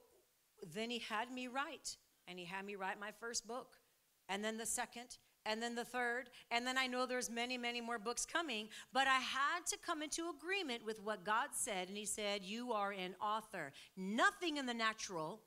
then 0.73 0.89
he 0.89 0.99
had 0.99 1.31
me 1.31 1.47
write, 1.47 1.97
and 2.27 2.39
he 2.39 2.45
had 2.45 2.65
me 2.65 2.75
write 2.75 2.99
my 2.99 3.11
first 3.19 3.47
book, 3.47 3.77
and 4.27 4.43
then 4.43 4.57
the 4.57 4.65
second, 4.65 5.17
and 5.45 5.61
then 5.61 5.75
the 5.75 5.85
third, 5.85 6.29
and 6.51 6.65
then 6.67 6.77
I 6.77 6.87
know 6.87 7.05
there's 7.05 7.29
many, 7.29 7.57
many 7.57 7.81
more 7.81 7.97
books 7.97 8.25
coming, 8.25 8.67
but 8.93 9.07
I 9.07 9.19
had 9.19 9.65
to 9.69 9.77
come 9.83 10.01
into 10.01 10.29
agreement 10.29 10.85
with 10.85 11.01
what 11.01 11.23
God 11.23 11.49
said, 11.53 11.87
and 11.87 11.97
he 11.97 12.05
said, 12.05 12.43
You 12.43 12.73
are 12.73 12.91
an 12.91 13.15
author. 13.21 13.71
Nothing 13.95 14.57
in 14.57 14.65
the 14.65 14.73
natural 14.73 15.41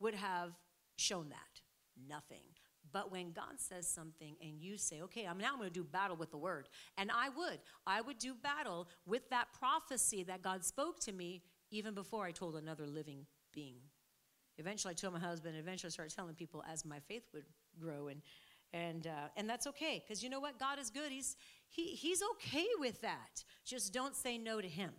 would 0.00 0.14
have 0.14 0.52
shown 0.96 1.28
that. 1.28 1.60
Nothing. 2.08 2.42
But 2.92 3.10
when 3.10 3.32
God 3.32 3.58
says 3.58 3.88
something 3.88 4.36
and 4.42 4.60
you 4.60 4.76
say, 4.76 5.00
okay, 5.02 5.26
I'm 5.26 5.38
now 5.38 5.56
going 5.56 5.68
to 5.68 5.72
do 5.72 5.82
battle 5.82 6.16
with 6.16 6.30
the 6.30 6.36
word, 6.36 6.68
and 6.98 7.10
I 7.10 7.30
would, 7.30 7.58
I 7.86 8.02
would 8.02 8.18
do 8.18 8.34
battle 8.34 8.88
with 9.06 9.28
that 9.30 9.48
prophecy 9.58 10.22
that 10.24 10.42
God 10.42 10.64
spoke 10.64 11.00
to 11.00 11.12
me 11.12 11.42
even 11.70 11.94
before 11.94 12.26
I 12.26 12.32
told 12.32 12.54
another 12.54 12.86
living 12.86 13.26
being. 13.54 13.80
Eventually, 14.58 14.92
I 14.92 14.94
told 14.94 15.14
my 15.14 15.20
husband, 15.20 15.56
eventually, 15.56 15.88
I 15.88 15.92
started 15.92 16.14
telling 16.14 16.34
people 16.34 16.62
as 16.70 16.84
my 16.84 17.00
faith 17.00 17.24
would 17.32 17.44
grow. 17.80 18.08
And, 18.08 18.20
and, 18.72 19.06
uh, 19.06 19.28
and 19.36 19.48
that's 19.48 19.66
okay, 19.68 20.02
because 20.04 20.22
you 20.22 20.30
know 20.30 20.40
what? 20.40 20.58
God 20.58 20.78
is 20.78 20.90
good. 20.90 21.10
He's, 21.10 21.36
he, 21.68 21.88
he's 21.88 22.22
okay 22.34 22.66
with 22.78 23.00
that. 23.02 23.44
Just 23.64 23.92
don't 23.92 24.14
say 24.14 24.38
no 24.38 24.60
to 24.60 24.68
Him. 24.68 24.90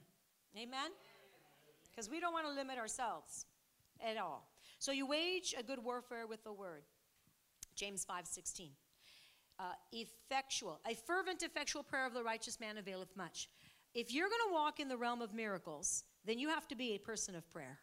Amen? 0.55 0.91
Because 1.89 2.10
we 2.10 2.19
don't 2.19 2.33
want 2.33 2.48
to 2.48 2.53
limit 2.53 2.77
ourselves 2.77 3.45
at 4.05 4.17
all. 4.17 4.48
So 4.79 4.91
you 4.91 5.05
wage 5.05 5.55
a 5.57 5.63
good 5.63 5.83
warfare 5.83 6.27
with 6.27 6.43
the 6.43 6.53
word. 6.53 6.83
James 7.75 8.05
5 8.05 8.27
16. 8.27 8.69
Uh, 9.60 9.63
effectual, 9.91 10.79
a 10.89 10.95
fervent, 10.95 11.43
effectual 11.43 11.83
prayer 11.83 12.07
of 12.07 12.13
the 12.13 12.24
righteous 12.24 12.60
man 12.60 12.77
availeth 12.77 13.15
much. 13.15 13.50
If 13.93 14.12
you're 14.12 14.27
going 14.27 14.41
to 14.48 14.53
walk 14.53 14.79
in 14.79 14.88
the 14.88 14.98
realm 14.98 15.22
of 15.22 15.33
miracles, 15.33 16.03
then 16.25 16.39
you 16.39 16.50
have 16.50 16.67
to 16.69 16.75
be 16.75 16.93
a 16.93 16.98
person 16.98 17.36
of 17.36 17.48
prayer. 17.51 17.79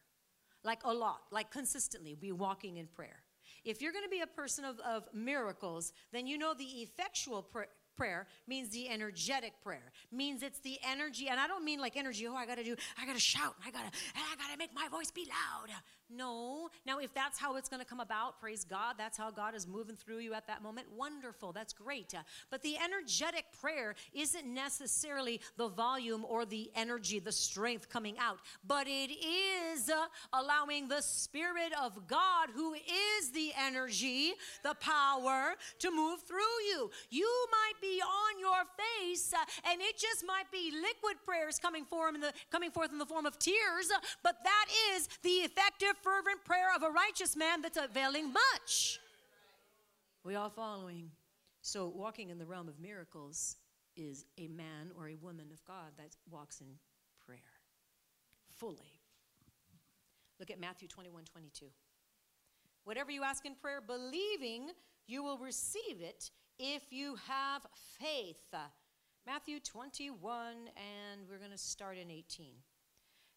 Like 0.62 0.84
a 0.84 0.92
lot, 0.92 1.22
like 1.30 1.50
consistently 1.50 2.14
be 2.14 2.32
walking 2.32 2.76
in 2.76 2.86
prayer. 2.86 3.22
If 3.64 3.82
you're 3.82 3.92
going 3.92 4.04
to 4.04 4.10
be 4.10 4.20
a 4.20 4.26
person 4.26 4.64
of, 4.64 4.78
of 4.80 5.04
miracles, 5.12 5.92
then 6.12 6.26
you 6.26 6.38
know 6.38 6.54
the 6.54 6.64
effectual 6.64 7.42
prayer 7.42 7.68
prayer 8.00 8.26
means 8.48 8.70
the 8.70 8.88
energetic 8.88 9.52
prayer 9.62 9.92
means 10.10 10.42
it's 10.42 10.60
the 10.60 10.78
energy 10.90 11.28
and 11.28 11.38
i 11.38 11.46
don't 11.46 11.66
mean 11.66 11.78
like 11.78 11.98
energy 11.98 12.26
oh 12.26 12.34
i 12.34 12.46
gotta 12.46 12.64
do 12.64 12.74
i 12.98 13.04
gotta 13.04 13.20
shout 13.20 13.54
i 13.66 13.70
gotta 13.70 13.84
and 13.84 14.24
i 14.32 14.36
gotta 14.36 14.56
make 14.56 14.74
my 14.74 14.88
voice 14.88 15.10
be 15.10 15.28
loud 15.28 15.68
no. 16.10 16.70
Now, 16.86 16.98
if 16.98 17.14
that's 17.14 17.38
how 17.38 17.56
it's 17.56 17.68
to 17.68 17.84
come 17.84 18.00
about, 18.00 18.40
praise 18.40 18.64
God, 18.64 18.96
that's 18.98 19.16
how 19.16 19.30
God 19.30 19.54
is 19.54 19.66
moving 19.66 19.94
through 19.96 20.18
you 20.18 20.34
at 20.34 20.46
that 20.48 20.62
moment. 20.62 20.88
Wonderful. 20.96 21.52
That's 21.52 21.72
great. 21.72 22.12
But 22.50 22.62
the 22.62 22.76
energetic 22.78 23.44
prayer 23.60 23.94
isn't 24.12 24.44
necessarily 24.44 25.40
the 25.56 25.68
volume 25.68 26.24
or 26.28 26.44
the 26.44 26.70
energy, 26.74 27.20
the 27.20 27.30
strength 27.30 27.88
coming 27.88 28.18
out, 28.18 28.38
but 28.66 28.88
it 28.88 29.12
is 29.12 29.90
allowing 30.32 30.88
the 30.88 31.00
Spirit 31.00 31.72
of 31.80 32.08
God, 32.08 32.48
who 32.54 32.74
is 32.74 33.30
the 33.32 33.52
energy, 33.58 34.32
the 34.64 34.74
power, 34.80 35.54
to 35.78 35.90
move 35.90 36.22
through 36.22 36.38
you. 36.68 36.90
You 37.10 37.46
might 37.52 37.80
be 37.80 37.89
on 37.98 38.38
your 38.38 38.62
face, 38.78 39.32
uh, 39.32 39.70
and 39.70 39.80
it 39.80 39.98
just 39.98 40.24
might 40.26 40.50
be 40.52 40.70
liquid 40.70 41.16
prayers 41.24 41.58
coming 41.58 41.84
forth 41.84 42.14
in 42.14 42.20
the 42.20 42.32
coming 42.50 42.70
forth 42.70 42.92
in 42.92 42.98
the 42.98 43.06
form 43.06 43.26
of 43.26 43.38
tears, 43.38 43.90
but 44.22 44.36
that 44.44 44.66
is 44.94 45.08
the 45.22 45.42
effective 45.42 45.94
fervent 46.02 46.44
prayer 46.44 46.68
of 46.74 46.82
a 46.82 46.90
righteous 46.90 47.36
man 47.36 47.62
that's 47.62 47.78
availing 47.78 48.32
much. 48.32 49.00
We 50.24 50.34
all 50.34 50.50
following. 50.50 51.10
So, 51.62 51.92
walking 51.94 52.30
in 52.30 52.38
the 52.38 52.46
realm 52.46 52.68
of 52.68 52.80
miracles 52.80 53.56
is 53.96 54.24
a 54.38 54.48
man 54.48 54.92
or 54.96 55.08
a 55.08 55.16
woman 55.16 55.46
of 55.52 55.64
God 55.64 55.92
that 55.98 56.16
walks 56.30 56.60
in 56.60 56.68
prayer 57.26 57.38
fully. 58.56 59.00
Look 60.38 60.50
at 60.50 60.58
Matthew 60.58 60.88
21 60.88 61.24
22. 61.24 61.66
Whatever 62.84 63.10
you 63.10 63.22
ask 63.22 63.44
in 63.44 63.54
prayer, 63.54 63.80
believing 63.86 64.70
you 65.06 65.22
will 65.22 65.38
receive 65.38 66.00
it 66.00 66.30
if 66.60 66.92
you 66.92 67.16
have 67.26 67.62
faith. 67.98 68.36
Matthew 69.26 69.60
21, 69.60 70.56
and 70.76 71.22
we're 71.28 71.38
going 71.38 71.50
to 71.50 71.58
start 71.58 71.96
in 71.96 72.10
18. 72.10 72.52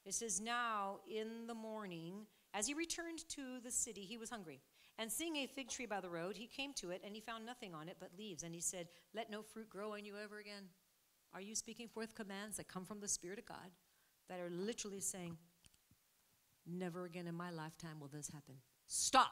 It 0.05 0.13
says, 0.13 0.41
Now 0.41 0.99
in 1.09 1.47
the 1.47 1.53
morning, 1.53 2.25
as 2.53 2.67
he 2.67 2.73
returned 2.73 3.27
to 3.29 3.61
the 3.63 3.71
city, 3.71 4.01
he 4.01 4.17
was 4.17 4.29
hungry. 4.29 4.59
And 4.99 5.09
seeing 5.09 5.37
a 5.37 5.47
fig 5.47 5.69
tree 5.69 5.85
by 5.85 6.01
the 6.01 6.09
road, 6.09 6.35
he 6.35 6.47
came 6.47 6.73
to 6.73 6.91
it, 6.91 7.01
and 7.05 7.15
he 7.15 7.21
found 7.21 7.45
nothing 7.45 7.73
on 7.73 7.87
it 7.87 7.95
but 7.99 8.09
leaves. 8.17 8.43
And 8.43 8.53
he 8.53 8.61
said, 8.61 8.89
Let 9.15 9.31
no 9.31 9.41
fruit 9.41 9.69
grow 9.69 9.93
on 9.93 10.03
you 10.03 10.15
ever 10.21 10.39
again. 10.39 10.65
Are 11.33 11.41
you 11.41 11.55
speaking 11.55 11.87
forth 11.87 12.15
commands 12.15 12.57
that 12.57 12.67
come 12.67 12.83
from 12.83 12.99
the 12.99 13.07
Spirit 13.07 13.39
of 13.39 13.45
God 13.45 13.71
that 14.29 14.41
are 14.41 14.49
literally 14.49 14.99
saying, 14.99 15.37
Never 16.67 17.05
again 17.05 17.27
in 17.27 17.35
my 17.35 17.51
lifetime 17.51 17.99
will 18.01 18.09
this 18.09 18.27
happen? 18.27 18.55
Stop! 18.87 19.31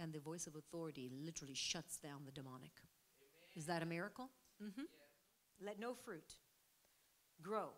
And 0.00 0.12
the 0.12 0.18
voice 0.18 0.46
of 0.46 0.56
authority 0.56 1.10
literally 1.12 1.54
shuts 1.54 1.98
down 1.98 2.22
the 2.24 2.32
demonic. 2.32 2.72
Amen. 3.20 3.56
Is 3.56 3.66
that 3.66 3.82
a 3.82 3.86
miracle? 3.86 4.30
Mm-hmm. 4.62 4.80
Yeah. 4.80 5.66
Let 5.66 5.78
no 5.78 5.92
fruit 5.92 6.36
grow 7.42 7.68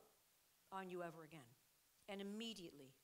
on 0.70 0.88
you 0.88 1.02
ever 1.02 1.24
again. 1.24 1.40
And 2.08 2.20
immediately 2.20 2.94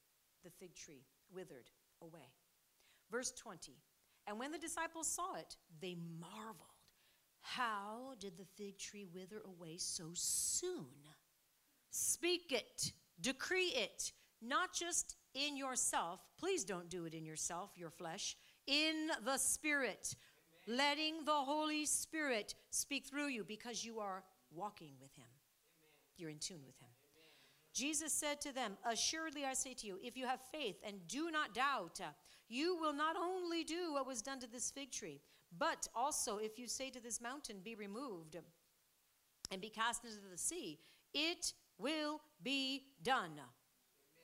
the 0.45 0.51
fig 0.51 0.75
tree 0.75 1.05
withered 1.33 1.71
away. 2.01 2.33
Verse 3.11 3.33
20 3.33 3.73
And 4.27 4.39
when 4.39 4.53
the 4.53 4.59
disciples 4.59 5.09
saw 5.09 5.35
it, 5.35 5.57
they 5.81 5.97
marveled. 6.21 6.69
How 7.41 8.15
did 8.21 8.37
the 8.37 8.45
fig 8.57 8.79
tree 8.79 9.07
wither 9.13 9.43
away 9.45 9.77
so 9.79 10.11
soon? 10.15 10.87
Speak 11.91 12.53
it, 12.53 12.93
decree 13.21 13.73
it, 13.75 14.13
not 14.43 14.75
just 14.75 15.17
in 15.35 15.57
yourself. 15.57 16.21
Please 16.39 16.65
don't 16.65 16.91
do 16.91 17.05
it 17.07 17.15
in 17.15 17.25
yourself, 17.25 17.71
your 17.77 17.91
flesh, 17.91 18.37
in 18.69 19.09
the 19.25 19.39
Spirit. 19.39 20.15
Amen. 20.69 20.79
Letting 20.79 21.25
the 21.25 21.33
Holy 21.33 21.87
Spirit 21.87 22.55
speak 22.71 23.07
through 23.07 23.29
you 23.29 23.43
because 23.43 23.85
you 23.85 23.99
are 23.99 24.23
walking 24.55 24.93
with 25.01 25.15
Him. 25.17 25.25
Amen. 25.27 26.15
You're 26.17 26.31
in 26.31 26.39
tune 26.39 26.61
with 26.65 26.79
Him. 26.79 26.91
Jesus 27.75 28.13
said 28.13 28.41
to 28.43 28.53
them, 28.53 28.77
Assuredly 28.89 29.45
I 29.45 29.55
say 29.55 29.75
to 29.75 29.87
you, 29.87 29.99
if 30.03 30.17
you 30.17 30.27
have 30.27 30.41
faith 30.53 30.77
and 30.87 30.97
do 31.09 31.31
not 31.31 31.55
doubt, 31.55 32.01
you 32.49 32.77
will 32.77 32.93
not 32.93 33.17
only 33.17 33.65
do 33.65 33.95
what 33.95 34.07
was 34.07 34.23
done 34.23 34.39
to 34.41 34.51
this 34.51 34.71
fig 34.71 34.91
tree, 34.91 35.21
but 35.59 35.89
also 35.95 36.37
if 36.37 36.59
you 36.59 36.67
say 36.67 36.91
to 36.91 37.01
this 37.01 37.21
mountain, 37.21 37.57
Be 37.65 37.75
removed 37.75 38.37
and 39.51 39.61
be 39.61 39.71
cast 39.71 40.05
into 40.05 40.19
the 40.31 40.37
sea, 40.37 40.79
it 41.15 41.55
will 41.79 42.21
be 42.43 42.83
done. 43.03 43.33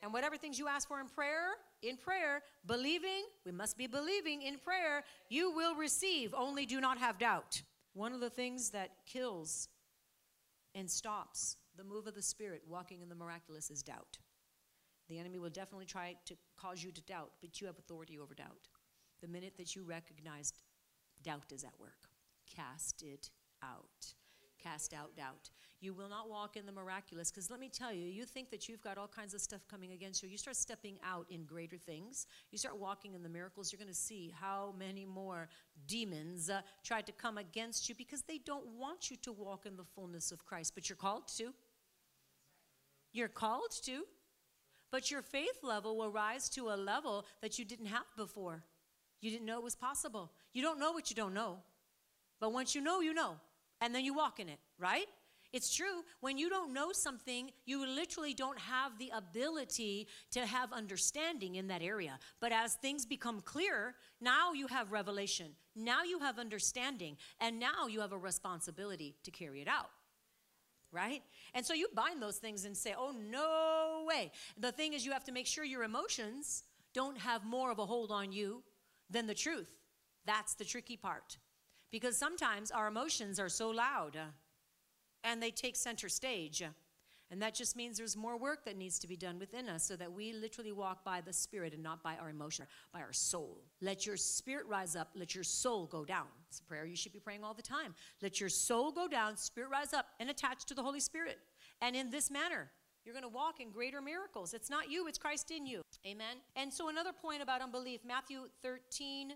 And 0.03 0.13
whatever 0.13 0.37
things 0.37 0.59
you 0.59 0.69
ask 0.69 0.87
for 0.87 1.01
in 1.01 1.09
prayer, 1.09 1.47
in 1.85 1.97
prayer, 1.97 2.43
believing, 2.67 3.25
we 3.45 3.53
must 3.53 3.77
be 3.77 3.87
believing 3.87 4.43
in 4.43 4.59
prayer, 4.59 5.05
you 5.29 5.53
will 5.55 5.75
receive. 5.75 6.35
Only 6.35 6.67
do 6.67 6.81
not 6.81 6.99
have 6.99 7.19
doubt. 7.19 7.63
One 7.93 8.13
of 8.13 8.21
the 8.21 8.31
things 8.31 8.71
that 8.71 8.91
kills 9.07 9.69
and 10.75 10.91
stops 10.91 11.57
the 11.77 11.85
move 11.85 12.07
of 12.07 12.15
the 12.15 12.23
Spirit, 12.23 12.63
walking 12.69 13.03
in 13.03 13.09
the 13.09 13.15
miraculous, 13.15 13.71
is 13.71 13.83
doubt. 13.83 14.19
The 15.09 15.19
enemy 15.19 15.39
will 15.39 15.51
definitely 15.51 15.87
try 15.87 16.17
to 16.27 16.37
cause 16.57 16.83
you 16.83 16.91
to 16.93 17.03
doubt, 17.03 17.33
but 17.41 17.61
you 17.61 17.67
have 17.67 17.79
authority 17.79 18.19
over 18.19 18.35
doubt. 18.35 18.69
The 19.21 19.29
minute 19.29 19.55
that 19.59 19.75
you 19.75 19.85
recognize 19.85 20.53
doubt 21.23 21.53
is 21.53 21.65
at 21.65 21.79
work, 21.79 22.09
cast 22.55 23.03
it 23.03 23.31
out. 23.63 24.15
Cast 24.65 24.95
out 24.95 25.15
doubt. 25.15 25.51
You 25.81 25.93
will 25.93 26.09
not 26.09 26.31
walk 26.31 26.57
in 26.57 26.65
the 26.65 26.73
miraculous 26.73 27.31
because 27.31 27.51
let 27.51 27.61
me 27.61 27.69
tell 27.69 27.93
you, 27.93 28.07
you 28.07 28.25
think 28.25 28.51
that 28.51 28.67
you've 28.67 28.81
got 28.81 28.97
all 28.97 29.09
kinds 29.09 29.35
of 29.35 29.43
stuff 29.43 29.69
coming 29.69 29.93
against 29.93 30.23
you. 30.23 30.31
You 30.31 30.39
start 30.39 30.57
stepping 30.57 30.97
out 31.05 31.27
in 31.29 31.45
greater 31.45 31.77
things. 31.77 32.27
You 32.51 32.57
start 32.57 32.79
walking 32.79 33.13
in 33.13 33.23
the 33.23 33.29
miracles. 33.29 33.71
You're 33.71 33.79
going 33.79 33.93
to 33.93 33.95
see 33.95 34.33
how 34.41 34.75
many 34.79 35.05
more 35.05 35.51
demons 35.87 36.49
uh, 36.49 36.63
try 36.83 37.03
to 37.03 37.13
come 37.13 37.37
against 37.37 37.91
you 37.91 37.95
because 37.95 38.23
they 38.23 38.39
don't 38.39 38.67
want 38.79 39.11
you 39.11 39.19
to 39.19 39.33
walk 39.33 39.67
in 39.67 39.77
the 39.77 39.85
fullness 39.85 40.33
of 40.33 40.47
Christ, 40.47 40.73
but 40.75 40.89
you're 40.89 40.97
called 40.97 41.29
to. 41.37 41.53
You're 43.13 43.29
called 43.29 43.71
to, 43.85 44.05
but 44.91 45.11
your 45.11 45.21
faith 45.21 45.59
level 45.63 45.99
will 45.99 46.11
rise 46.11 46.49
to 46.51 46.71
a 46.71 46.77
level 46.77 47.27
that 47.43 47.59
you 47.59 47.67
didn't 47.67 47.87
have 47.87 48.07
before. 48.17 48.63
You 49.21 49.31
didn't 49.31 49.45
know 49.45 49.59
it 49.59 49.65
was 49.65 49.77
possible. 49.77 50.33
You 50.55 50.63
don't 50.63 50.81
know 50.81 50.93
what 50.93 51.11
you 51.11 51.17
don't 51.17 51.35
know. 51.35 51.59
But 52.41 52.55
once 52.55 52.75
you 52.75 52.81
know, 52.81 53.01
you 53.01 53.13
know. 53.13 53.37
And 53.85 53.95
then 53.95 54.03
you 54.03 54.15
walk 54.15 54.41
in 54.41 54.49
it, 54.49 54.61
right? 54.79 55.05
It's 55.53 55.77
true. 55.77 56.03
When 56.21 56.39
you 56.39 56.49
don't 56.49 56.73
know 56.73 56.91
something, 56.91 57.51
you 57.67 57.87
literally 57.87 58.33
don't 58.33 58.59
have 58.59 58.99
the 58.99 59.13
ability 59.15 60.09
to 60.31 60.47
have 60.47 60.73
understanding 60.73 61.57
in 61.57 61.67
that 61.67 61.83
area. 61.83 62.19
But 62.41 62.51
as 62.51 62.77
things 62.77 63.05
become 63.05 63.43
clear, 63.43 63.95
now 64.23 64.55
you 64.55 64.69
have 64.69 64.91
revelation. 64.91 65.49
Now 65.77 66.03
you 66.03 66.19
have 66.21 66.39
understanding. 66.39 67.19
And 67.43 67.61
now 67.61 67.87
you 67.87 68.01
have 68.01 68.13
a 68.13 68.19
responsibility 68.19 69.17
to 69.23 69.31
carry 69.31 69.61
it 69.61 69.69
out 69.69 69.91
right? 70.93 71.25
And 71.55 71.67
so 71.67 71.75
you 71.75 71.89
bind 71.93 72.23
those 72.23 72.37
things 72.37 72.65
and 72.67 72.77
say, 72.77 72.95
oh, 72.97 73.13
no 73.29 74.05
way. 74.07 74.31
The 74.57 74.71
thing 74.71 74.93
is, 74.93 75.05
you 75.05 75.11
have 75.11 75.25
to 75.25 75.33
make 75.33 75.49
sure 75.49 75.65
your 75.65 75.83
emotions 75.83 76.63
don't 76.93 77.19
have 77.19 77.45
more 77.45 77.73
of 77.73 77.81
a 77.81 77.85
hold 77.85 78.13
on 78.13 78.31
you 78.31 78.63
than 79.11 79.27
the 79.27 79.35
truth. 79.35 79.73
That's 80.25 80.55
the 80.55 80.65
tricky 80.65 80.97
part. 80.97 81.39
Because 81.95 82.19
sometimes 82.19 82.73
our 82.73 82.89
emotions 82.89 83.39
are 83.39 83.49
so 83.49 83.71
loud 83.71 84.17
uh, 84.17 84.25
and 85.23 85.41
they 85.41 85.53
take 85.53 85.77
center 85.77 86.09
stage. 86.09 86.61
And 87.31 87.41
that 87.41 87.55
just 87.55 87.77
means 87.77 87.99
there's 87.99 88.17
more 88.17 88.37
work 88.37 88.65
that 88.65 88.77
needs 88.77 88.99
to 88.99 89.07
be 89.07 89.17
done 89.17 89.39
within 89.39 89.69
us 89.69 89.85
so 89.85 89.95
that 89.95 90.13
we 90.13 90.33
literally 90.33 90.73
walk 90.73 91.05
by 91.05 91.21
the 91.21 91.33
Spirit 91.33 91.73
and 91.73 91.85
not 91.85 92.03
by 92.03 92.17
our 92.17 92.31
emotion, 92.31 92.67
by 92.93 92.99
our 92.99 93.13
soul. 93.13 93.63
Let 93.81 94.07
your 94.07 94.17
spirit 94.17 94.67
rise 94.67 94.97
up, 94.97 95.11
let 95.15 95.37
your 95.37 95.45
soul 95.45 95.87
go 95.87 96.05
down. 96.05 96.27
It's 96.49 96.59
a 96.59 96.65
prayer 96.65 96.85
you 96.85 96.97
should 96.97 97.13
be 97.13 97.21
praying 97.21 97.45
all 97.45 97.55
the 97.55 97.63
time. 97.63 97.95
Let 98.21 98.41
your 98.41 98.49
soul 98.49 98.91
go 98.91 99.07
down, 99.07 99.37
spirit 99.37 99.71
rise 99.71 99.93
up, 99.93 100.07
and 100.19 100.29
attach 100.29 100.65
to 100.65 100.75
the 100.75 100.83
Holy 100.83 100.99
Spirit. 100.99 101.39
And 101.81 101.95
in 101.95 102.11
this 102.11 102.29
manner, 102.29 102.73
you're 103.05 103.15
going 103.15 103.23
to 103.23 103.29
walk 103.29 103.61
in 103.61 103.71
greater 103.71 104.03
miracles. 104.03 104.53
It's 104.53 104.69
not 104.69 104.91
you, 104.91 105.07
it's 105.07 105.19
Christ 105.19 105.53
in 105.53 105.65
you. 105.65 105.83
Amen. 106.05 106.39
And 106.57 106.73
so, 106.73 106.89
another 106.89 107.13
point 107.13 107.41
about 107.41 107.63
unbelief 107.63 108.01
Matthew 108.05 108.49
13 108.65 109.35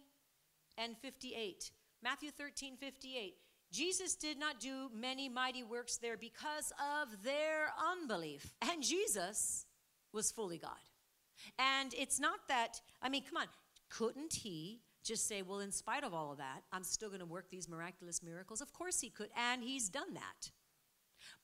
and 0.77 0.97
58. 0.99 1.71
Matthew 2.03 2.31
13, 2.31 2.77
58. 2.77 3.35
Jesus 3.71 4.15
did 4.15 4.39
not 4.39 4.61
do 4.61 4.89
many 4.95 5.29
mighty 5.29 5.63
works 5.63 5.99
there 5.99 6.17
because 6.17 6.73
of 6.81 7.23
their 7.23 7.73
unbelief. 7.93 8.55
And 8.63 8.83
Jesus 8.83 9.67
was 10.13 10.33
fully 10.33 10.59
God. 10.59 10.71
And 11.59 11.93
it's 11.97 12.19
not 12.19 12.41
that, 12.49 12.81
I 13.03 13.09
mean, 13.09 13.23
come 13.25 13.37
on, 13.37 13.47
couldn't 13.91 14.33
he 14.33 14.81
just 15.05 15.27
say, 15.29 15.43
well, 15.43 15.61
in 15.61 15.71
spite 15.71 16.05
of 16.05 16.15
all 16.15 16.33
of 16.33 16.39
that, 16.39 16.63
I'm 16.73 16.85
still 16.85 17.09
going 17.09 17.21
to 17.21 17.27
work 17.27 17.51
these 17.51 17.69
miraculous 17.69 18.23
miracles? 18.23 18.61
Of 18.61 18.73
course 18.73 19.01
he 19.01 19.11
could, 19.11 19.29
and 19.37 19.63
he's 19.63 19.89
done 19.89 20.15
that. 20.15 20.51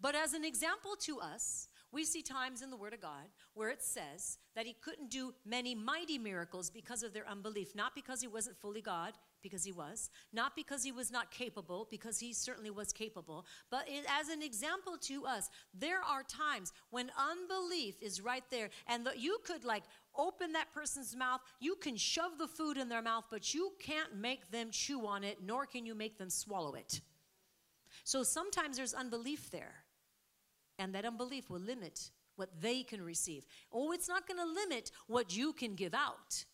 But 0.00 0.14
as 0.14 0.32
an 0.34 0.44
example 0.44 0.96
to 1.02 1.20
us, 1.20 1.68
we 1.92 2.04
see 2.04 2.22
times 2.22 2.62
in 2.62 2.70
the 2.70 2.76
Word 2.76 2.94
of 2.94 3.00
God 3.00 3.26
where 3.54 3.70
it 3.70 3.82
says 3.82 4.38
that 4.56 4.66
he 4.66 4.74
couldn't 4.74 5.10
do 5.10 5.34
many 5.46 5.74
mighty 5.74 6.18
miracles 6.18 6.70
because 6.70 7.02
of 7.02 7.12
their 7.12 7.28
unbelief, 7.28 7.74
not 7.74 7.94
because 7.94 8.20
he 8.20 8.26
wasn't 8.26 8.56
fully 8.56 8.82
God, 8.82 9.14
because 9.44 9.62
he 9.62 9.70
was, 9.70 10.10
not 10.32 10.56
because 10.56 10.82
he 10.82 10.90
was 10.90 11.12
not 11.12 11.30
capable, 11.30 11.86
because 11.88 12.18
he 12.18 12.32
certainly 12.32 12.70
was 12.70 12.92
capable, 12.92 13.46
but 13.70 13.84
it, 13.86 14.04
as 14.08 14.28
an 14.28 14.42
example 14.42 14.96
to 15.02 15.24
us, 15.24 15.48
there 15.72 16.00
are 16.00 16.24
times 16.24 16.72
when 16.90 17.12
unbelief 17.16 17.94
is 18.02 18.20
right 18.20 18.42
there, 18.50 18.70
and 18.88 19.06
the, 19.06 19.12
you 19.16 19.38
could 19.44 19.64
like 19.64 19.84
open 20.16 20.52
that 20.52 20.72
person's 20.72 21.14
mouth, 21.14 21.40
you 21.60 21.76
can 21.76 21.96
shove 21.96 22.38
the 22.38 22.48
food 22.48 22.76
in 22.76 22.88
their 22.88 23.02
mouth, 23.02 23.24
but 23.30 23.54
you 23.54 23.72
can't 23.78 24.16
make 24.16 24.50
them 24.50 24.70
chew 24.72 25.06
on 25.06 25.22
it, 25.22 25.38
nor 25.44 25.66
can 25.66 25.86
you 25.86 25.94
make 25.94 26.18
them 26.18 26.30
swallow 26.30 26.74
it. 26.74 27.00
So 28.02 28.22
sometimes 28.22 28.76
there's 28.76 28.94
unbelief 28.94 29.50
there. 29.50 29.74
And 30.78 30.94
that 30.94 31.04
unbelief 31.04 31.50
will 31.50 31.60
limit 31.60 32.10
what 32.36 32.50
they 32.60 32.82
can 32.82 33.00
receive. 33.00 33.46
Oh, 33.72 33.92
it's 33.92 34.08
not 34.08 34.26
going 34.26 34.40
to 34.40 34.60
limit 34.60 34.90
what 35.06 35.36
you 35.36 35.52
can 35.52 35.76
give 35.76 35.94
out, 35.94 36.44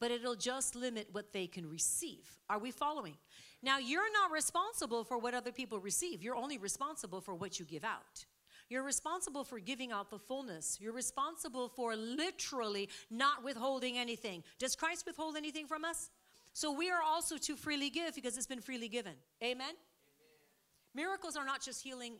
but 0.00 0.10
it'll 0.10 0.36
just 0.36 0.74
limit 0.74 1.08
what 1.12 1.32
they 1.32 1.46
can 1.46 1.68
receive. 1.68 2.38
Are 2.48 2.58
we 2.58 2.70
following? 2.70 3.16
Now, 3.62 3.78
you're 3.78 4.12
not 4.12 4.30
responsible 4.30 5.04
for 5.04 5.18
what 5.18 5.34
other 5.34 5.52
people 5.52 5.80
receive, 5.80 6.22
you're 6.22 6.36
only 6.36 6.58
responsible 6.58 7.20
for 7.20 7.34
what 7.34 7.58
you 7.58 7.64
give 7.64 7.84
out. 7.84 8.26
You're 8.68 8.82
responsible 8.82 9.44
for 9.44 9.60
giving 9.60 9.92
out 9.92 10.10
the 10.10 10.18
fullness. 10.18 10.78
You're 10.80 10.92
responsible 10.92 11.68
for 11.68 11.94
literally 11.94 12.88
not 13.10 13.44
withholding 13.44 13.96
anything. 13.96 14.42
Does 14.58 14.74
Christ 14.74 15.06
withhold 15.06 15.36
anything 15.36 15.68
from 15.68 15.84
us? 15.84 16.10
So 16.52 16.72
we 16.72 16.90
are 16.90 17.00
also 17.00 17.36
to 17.36 17.54
freely 17.54 17.90
give 17.90 18.16
because 18.16 18.36
it's 18.36 18.46
been 18.46 18.60
freely 18.60 18.88
given. 18.88 19.12
Amen? 19.40 19.52
Amen. 19.60 19.74
Miracles 20.94 21.36
are 21.36 21.44
not 21.44 21.62
just 21.62 21.80
healing 21.80 22.14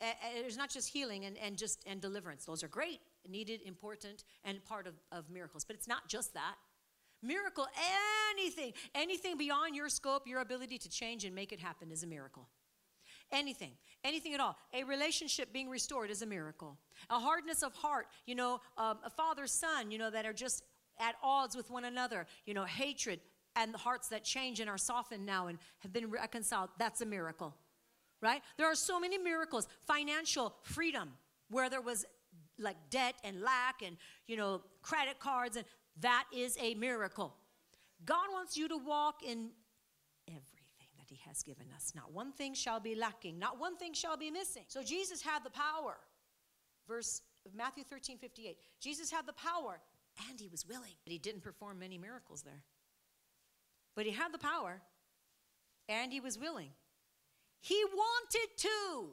eh, 0.00 0.06
eh, 0.06 0.42
It's 0.46 0.56
not 0.56 0.70
just 0.70 0.88
healing 0.88 1.24
and, 1.26 1.36
and 1.38 1.58
just 1.58 1.82
and 1.86 2.00
deliverance 2.00 2.44
those 2.44 2.62
are 2.62 2.68
great 2.68 3.00
needed 3.28 3.60
important 3.64 4.24
and 4.44 4.64
part 4.64 4.86
of, 4.86 4.94
of 5.10 5.30
miracles 5.30 5.64
but 5.64 5.76
it's 5.76 5.88
not 5.88 6.08
just 6.08 6.34
that 6.34 6.54
miracle 7.22 7.66
anything 8.30 8.72
anything 8.94 9.36
beyond 9.36 9.74
your 9.74 9.88
scope 9.88 10.26
your 10.26 10.40
ability 10.40 10.78
to 10.78 10.88
change 10.88 11.24
and 11.24 11.34
make 11.34 11.52
it 11.52 11.60
happen 11.60 11.90
is 11.90 12.02
a 12.02 12.06
miracle 12.06 12.48
anything 13.30 13.72
anything 14.04 14.34
at 14.34 14.40
all 14.40 14.56
a 14.74 14.84
relationship 14.84 15.52
being 15.52 15.68
restored 15.68 16.10
is 16.10 16.22
a 16.22 16.26
miracle 16.26 16.76
a 17.10 17.18
hardness 17.18 17.62
of 17.62 17.74
heart 17.74 18.06
you 18.26 18.34
know 18.34 18.60
um, 18.76 18.98
a 19.04 19.10
father 19.10 19.46
son 19.46 19.90
you 19.90 19.98
know 19.98 20.10
that 20.10 20.26
are 20.26 20.32
just 20.32 20.64
at 20.98 21.14
odds 21.22 21.56
with 21.56 21.70
one 21.70 21.84
another 21.84 22.26
you 22.46 22.54
know 22.54 22.64
hatred 22.64 23.20
and 23.54 23.74
hearts 23.76 24.08
that 24.08 24.24
change 24.24 24.60
and 24.60 24.70
are 24.70 24.78
softened 24.78 25.24
now 25.26 25.46
and 25.46 25.58
have 25.78 25.92
been 25.92 26.10
reconciled 26.10 26.70
that's 26.78 27.00
a 27.00 27.06
miracle 27.06 27.54
right? 28.22 28.40
There 28.56 28.66
are 28.66 28.74
so 28.74 28.98
many 28.98 29.18
miracles. 29.18 29.68
Financial 29.86 30.54
freedom, 30.62 31.10
where 31.50 31.68
there 31.68 31.82
was 31.82 32.06
like 32.58 32.76
debt 32.88 33.14
and 33.24 33.42
lack 33.42 33.82
and, 33.84 33.96
you 34.26 34.36
know, 34.36 34.62
credit 34.80 35.18
cards, 35.18 35.56
and 35.56 35.66
that 36.00 36.24
is 36.34 36.56
a 36.60 36.74
miracle. 36.74 37.34
God 38.04 38.26
wants 38.32 38.56
you 38.56 38.68
to 38.68 38.76
walk 38.76 39.22
in 39.22 39.50
everything 40.26 40.88
that 40.98 41.08
He 41.08 41.20
has 41.26 41.42
given 41.42 41.66
us. 41.74 41.92
Not 41.94 42.12
one 42.12 42.32
thing 42.32 42.54
shall 42.54 42.80
be 42.80 42.94
lacking, 42.94 43.38
not 43.38 43.58
one 43.58 43.76
thing 43.76 43.92
shall 43.92 44.16
be 44.16 44.30
missing. 44.30 44.64
So 44.68 44.82
Jesus 44.82 45.22
had 45.22 45.44
the 45.44 45.50
power. 45.50 45.96
Verse 46.88 47.22
Matthew 47.54 47.84
13 47.84 48.18
58. 48.18 48.56
Jesus 48.80 49.10
had 49.10 49.26
the 49.26 49.32
power 49.32 49.80
and 50.28 50.40
He 50.40 50.48
was 50.48 50.66
willing, 50.66 50.94
but 51.04 51.12
He 51.12 51.18
didn't 51.18 51.42
perform 51.42 51.78
many 51.78 51.98
miracles 51.98 52.42
there. 52.42 52.64
But 53.94 54.06
He 54.06 54.12
had 54.12 54.32
the 54.32 54.38
power 54.38 54.80
and 55.88 56.12
He 56.12 56.20
was 56.20 56.38
willing. 56.38 56.70
He 57.60 57.80
wanted 57.94 58.48
to. 58.58 59.10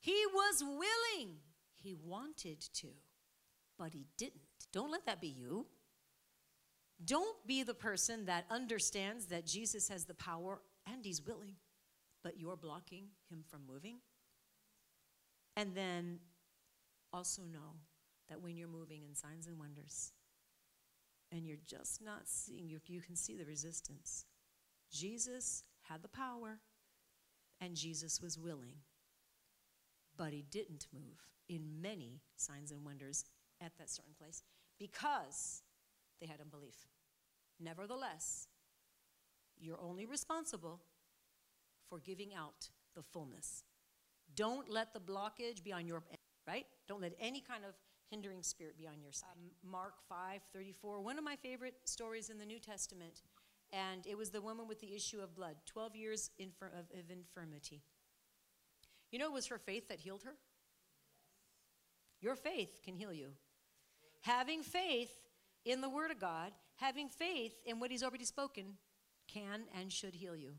He 0.00 0.24
was 0.32 0.62
willing. 0.62 1.36
He 1.82 1.94
wanted 1.94 2.60
to, 2.74 2.88
but 3.78 3.92
he 3.92 4.06
didn't. 4.16 4.47
Don't 4.72 4.90
let 4.90 5.06
that 5.06 5.20
be 5.20 5.28
you. 5.28 5.66
Don't 7.04 7.36
be 7.46 7.62
the 7.62 7.74
person 7.74 8.26
that 8.26 8.44
understands 8.50 9.26
that 9.26 9.46
Jesus 9.46 9.88
has 9.88 10.04
the 10.04 10.14
power 10.14 10.60
and 10.86 11.04
he's 11.04 11.24
willing, 11.24 11.54
but 12.24 12.38
you're 12.38 12.56
blocking 12.56 13.04
him 13.30 13.44
from 13.48 13.60
moving. 13.66 13.98
And 15.56 15.74
then 15.74 16.18
also 17.12 17.42
know 17.42 17.76
that 18.28 18.40
when 18.40 18.56
you're 18.56 18.68
moving 18.68 19.02
in 19.08 19.14
signs 19.14 19.46
and 19.46 19.58
wonders 19.58 20.12
and 21.30 21.46
you're 21.46 21.58
just 21.66 22.02
not 22.02 22.22
seeing, 22.24 22.68
you, 22.68 22.80
you 22.86 23.00
can 23.00 23.16
see 23.16 23.36
the 23.36 23.44
resistance. 23.44 24.24
Jesus 24.90 25.64
had 25.82 26.02
the 26.02 26.08
power, 26.08 26.60
and 27.60 27.74
Jesus 27.74 28.20
was 28.20 28.38
willing. 28.38 28.76
But 30.16 30.32
he 30.32 30.42
didn't 30.50 30.86
move 30.92 31.28
in 31.48 31.80
many 31.80 32.22
signs 32.36 32.70
and 32.70 32.84
wonders 32.84 33.24
at 33.60 33.72
that 33.78 33.90
certain 33.90 34.14
place 34.18 34.42
because 34.78 35.62
they 36.20 36.26
had 36.26 36.40
unbelief. 36.40 36.76
Nevertheless, 37.60 38.48
you're 39.58 39.80
only 39.80 40.06
responsible 40.06 40.80
for 41.88 41.98
giving 41.98 42.34
out 42.34 42.70
the 42.94 43.02
fullness. 43.02 43.64
Don't 44.34 44.70
let 44.70 44.92
the 44.92 45.00
blockage 45.00 45.64
be 45.64 45.72
on 45.72 45.86
your 45.86 46.02
right? 46.46 46.66
Don't 46.86 47.00
let 47.00 47.12
any 47.20 47.40
kind 47.40 47.64
of 47.64 47.74
hindering 48.10 48.42
spirit 48.42 48.78
be 48.78 48.86
on 48.86 49.00
your 49.00 49.12
side. 49.12 49.28
Um, 49.36 49.50
Mark 49.70 49.94
5 50.08 50.40
34, 50.52 51.00
one 51.00 51.18
of 51.18 51.24
my 51.24 51.36
favorite 51.36 51.74
stories 51.84 52.30
in 52.30 52.38
the 52.38 52.46
New 52.46 52.58
Testament 52.58 53.22
and 53.72 54.06
it 54.06 54.16
was 54.16 54.30
the 54.30 54.40
woman 54.40 54.66
with 54.66 54.80
the 54.80 54.94
issue 54.94 55.20
of 55.20 55.34
blood, 55.34 55.56
12 55.66 55.94
years 55.94 56.30
infir- 56.40 56.72
of, 56.72 56.86
of 56.98 57.10
infirmity. 57.10 57.82
You 59.10 59.18
know, 59.18 59.26
it 59.26 59.32
was 59.32 59.46
her 59.48 59.58
faith 59.58 59.88
that 59.88 60.00
healed 60.00 60.22
her. 60.22 60.34
Your 62.20 62.34
faith 62.34 62.80
can 62.82 62.94
heal 62.94 63.12
you. 63.12 63.28
Having 64.22 64.62
faith 64.62 65.12
in 65.64 65.80
the 65.80 65.88
Word 65.88 66.10
of 66.10 66.20
God, 66.20 66.52
having 66.76 67.08
faith 67.08 67.54
in 67.64 67.80
what 67.80 67.90
He's 67.90 68.02
already 68.02 68.24
spoken, 68.24 68.74
can 69.26 69.62
and 69.78 69.92
should 69.92 70.14
heal 70.14 70.36
you. 70.36 70.54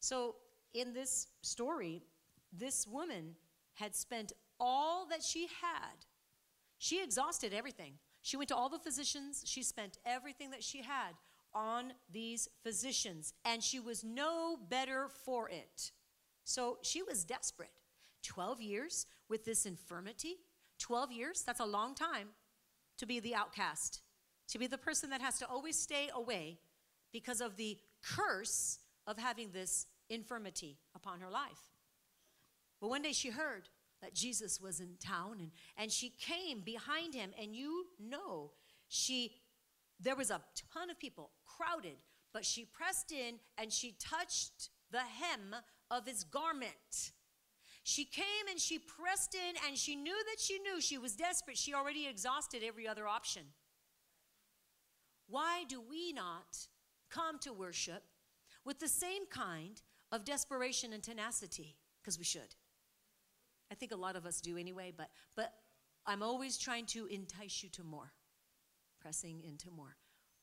So, 0.00 0.36
in 0.72 0.92
this 0.92 1.28
story, 1.42 2.02
this 2.52 2.86
woman 2.86 3.36
had 3.74 3.94
spent 3.94 4.32
all 4.58 5.06
that 5.08 5.22
she 5.22 5.48
had. 5.62 6.06
She 6.78 7.02
exhausted 7.02 7.52
everything. 7.52 7.94
She 8.22 8.36
went 8.36 8.48
to 8.48 8.56
all 8.56 8.68
the 8.68 8.78
physicians. 8.78 9.42
She 9.46 9.62
spent 9.62 9.98
everything 10.04 10.50
that 10.50 10.62
she 10.62 10.82
had 10.82 11.14
on 11.52 11.92
these 12.10 12.48
physicians, 12.62 13.34
and 13.44 13.62
she 13.62 13.80
was 13.80 14.04
no 14.04 14.56
better 14.68 15.08
for 15.24 15.48
it. 15.48 15.90
So 16.44 16.78
she 16.82 17.02
was 17.02 17.24
desperate. 17.24 17.72
12 18.22 18.60
years 18.60 19.06
with 19.28 19.44
this 19.44 19.66
infirmity, 19.66 20.36
12 20.80 21.12
years, 21.12 21.42
that's 21.46 21.60
a 21.60 21.66
long 21.66 21.94
time 21.94 22.28
to 22.98 23.06
be 23.06 23.20
the 23.20 23.34
outcast, 23.34 24.00
to 24.48 24.58
be 24.58 24.66
the 24.66 24.78
person 24.78 25.10
that 25.10 25.20
has 25.20 25.38
to 25.38 25.46
always 25.46 25.78
stay 25.78 26.08
away 26.14 26.58
because 27.12 27.40
of 27.40 27.56
the 27.56 27.78
curse 28.02 28.78
of 29.06 29.18
having 29.18 29.50
this 29.52 29.86
infirmity 30.08 30.78
upon 30.94 31.20
her 31.20 31.30
life. 31.30 31.70
But 32.80 32.88
one 32.88 33.02
day 33.02 33.12
she 33.12 33.30
heard 33.30 33.68
that 34.02 34.14
Jesus 34.14 34.60
was 34.60 34.80
in 34.80 34.96
town 34.98 35.36
and, 35.40 35.50
and 35.76 35.92
she 35.92 36.10
came 36.10 36.60
behind 36.60 37.14
him, 37.14 37.30
and 37.40 37.54
you 37.54 37.86
know, 37.98 38.52
she 38.88 39.32
there 40.02 40.16
was 40.16 40.30
a 40.30 40.40
ton 40.72 40.88
of 40.88 40.98
people 40.98 41.30
crowded, 41.44 41.96
but 42.32 42.44
she 42.44 42.64
pressed 42.64 43.12
in 43.12 43.38
and 43.58 43.70
she 43.70 43.94
touched 44.00 44.70
the 44.90 45.00
hem 45.00 45.54
of 45.90 46.06
his 46.06 46.24
garment. 46.24 47.12
She 47.82 48.04
came 48.04 48.46
and 48.50 48.60
she 48.60 48.78
pressed 48.78 49.34
in 49.34 49.54
and 49.66 49.76
she 49.76 49.96
knew 49.96 50.16
that 50.30 50.40
she 50.40 50.58
knew 50.58 50.80
she 50.80 50.98
was 50.98 51.16
desperate. 51.16 51.56
She 51.56 51.74
already 51.74 52.06
exhausted 52.06 52.62
every 52.64 52.86
other 52.86 53.06
option. 53.06 53.42
Why 55.28 55.64
do 55.68 55.80
we 55.80 56.12
not 56.12 56.66
come 57.10 57.38
to 57.40 57.52
worship 57.52 58.02
with 58.64 58.80
the 58.80 58.88
same 58.88 59.26
kind 59.30 59.80
of 60.12 60.24
desperation 60.24 60.92
and 60.92 61.02
tenacity? 61.02 61.76
Because 62.02 62.18
we 62.18 62.24
should. 62.24 62.54
I 63.70 63.74
think 63.74 63.92
a 63.92 63.96
lot 63.96 64.16
of 64.16 64.26
us 64.26 64.40
do 64.40 64.56
anyway, 64.56 64.92
but, 64.96 65.08
but 65.36 65.52
I'm 66.06 66.22
always 66.22 66.58
trying 66.58 66.86
to 66.86 67.06
entice 67.06 67.62
you 67.62 67.68
to 67.70 67.84
more 67.84 68.12
pressing 69.00 69.42
into 69.42 69.70
more. 69.70 69.96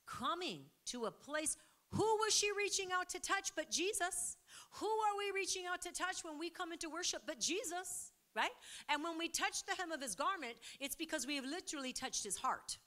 Coming 0.06 0.62
to 0.88 1.06
a 1.06 1.12
place, 1.12 1.58
who 1.92 2.18
was 2.20 2.34
she 2.34 2.50
reaching 2.58 2.90
out 2.94 3.10
to 3.10 3.20
touch 3.20 3.52
but 3.56 3.72
Jesus? 3.72 4.38
Who 4.80 4.86
are 4.88 5.18
we 5.18 5.32
reaching 5.34 5.64
out 5.72 5.82
to 5.84 5.92
touch 5.92 6.24
when 6.24 6.38
we 6.38 6.50
come 6.50 6.72
into 6.72 6.90
worship 6.90 7.22
but 7.26 7.40
Jesus? 7.40 8.12
Right? 8.36 8.52
And 8.90 9.04
when 9.04 9.18
we 9.18 9.30
touch 9.30 9.66
the 9.66 9.74
hem 9.76 9.92
of 9.92 10.02
his 10.02 10.14
garment, 10.14 10.56
it's 10.80 10.96
because 10.96 11.26
we 11.26 11.36
have 11.38 11.46
literally 11.46 11.94
touched 11.94 12.24
his 12.24 12.38
heart. 12.38 12.78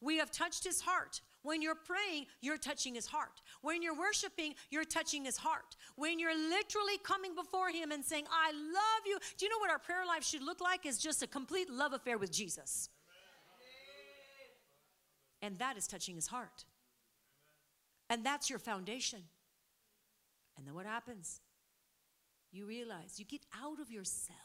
We 0.00 0.16
have 0.16 0.30
touched 0.30 0.64
his 0.64 0.80
heart. 0.80 1.20
When 1.42 1.60
you're 1.60 1.74
praying, 1.74 2.26
you're 2.40 2.56
touching 2.56 2.94
his 2.94 3.06
heart. 3.06 3.42
When 3.60 3.82
you're 3.82 3.96
worshiping, 3.96 4.54
you're 4.70 4.84
touching 4.84 5.24
his 5.26 5.36
heart. 5.36 5.76
When 5.96 6.18
you're 6.18 6.34
literally 6.34 6.98
coming 7.04 7.34
before 7.34 7.68
him 7.68 7.92
and 7.92 8.02
saying, 8.02 8.24
I 8.30 8.52
love 8.52 9.02
you. 9.06 9.18
Do 9.36 9.44
you 9.44 9.50
know 9.50 9.58
what 9.58 9.70
our 9.70 9.78
prayer 9.78 10.06
life 10.06 10.24
should 10.24 10.42
look 10.42 10.60
like? 10.60 10.86
Is 10.86 10.98
just 10.98 11.22
a 11.22 11.26
complete 11.26 11.70
love 11.70 11.92
affair 11.92 12.16
with 12.16 12.32
Jesus. 12.32 12.88
And 15.42 15.58
that 15.58 15.76
is 15.76 15.86
touching 15.86 16.14
his 16.16 16.26
heart. 16.26 16.64
And 18.10 18.26
that's 18.26 18.50
your 18.50 18.58
foundation. 18.58 19.20
And 20.58 20.66
then 20.66 20.74
what 20.74 20.84
happens? 20.84 21.40
You 22.52 22.66
realize 22.66 23.18
you 23.18 23.24
get 23.24 23.46
out 23.62 23.80
of 23.80 23.90
yourself, 23.90 24.38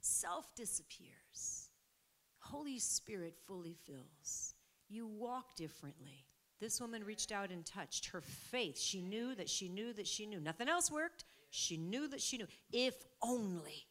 self 0.00 0.54
disappears, 0.56 1.68
Holy 2.38 2.78
Spirit 2.78 3.34
fully 3.46 3.76
fills. 3.86 4.54
You 4.88 5.06
walk 5.06 5.54
differently. 5.54 6.24
This 6.60 6.80
woman 6.80 7.04
reached 7.04 7.30
out 7.30 7.50
and 7.50 7.64
touched 7.64 8.06
her 8.06 8.20
faith. 8.20 8.78
She 8.78 9.00
knew 9.00 9.34
that 9.34 9.48
she 9.48 9.68
knew 9.68 9.92
that 9.92 10.06
she 10.06 10.26
knew. 10.26 10.40
Nothing 10.40 10.68
else 10.68 10.90
worked. 10.90 11.24
She 11.50 11.76
knew 11.76 12.08
that 12.08 12.20
she 12.20 12.38
knew. 12.38 12.46
If 12.72 12.94
only, 13.22 13.86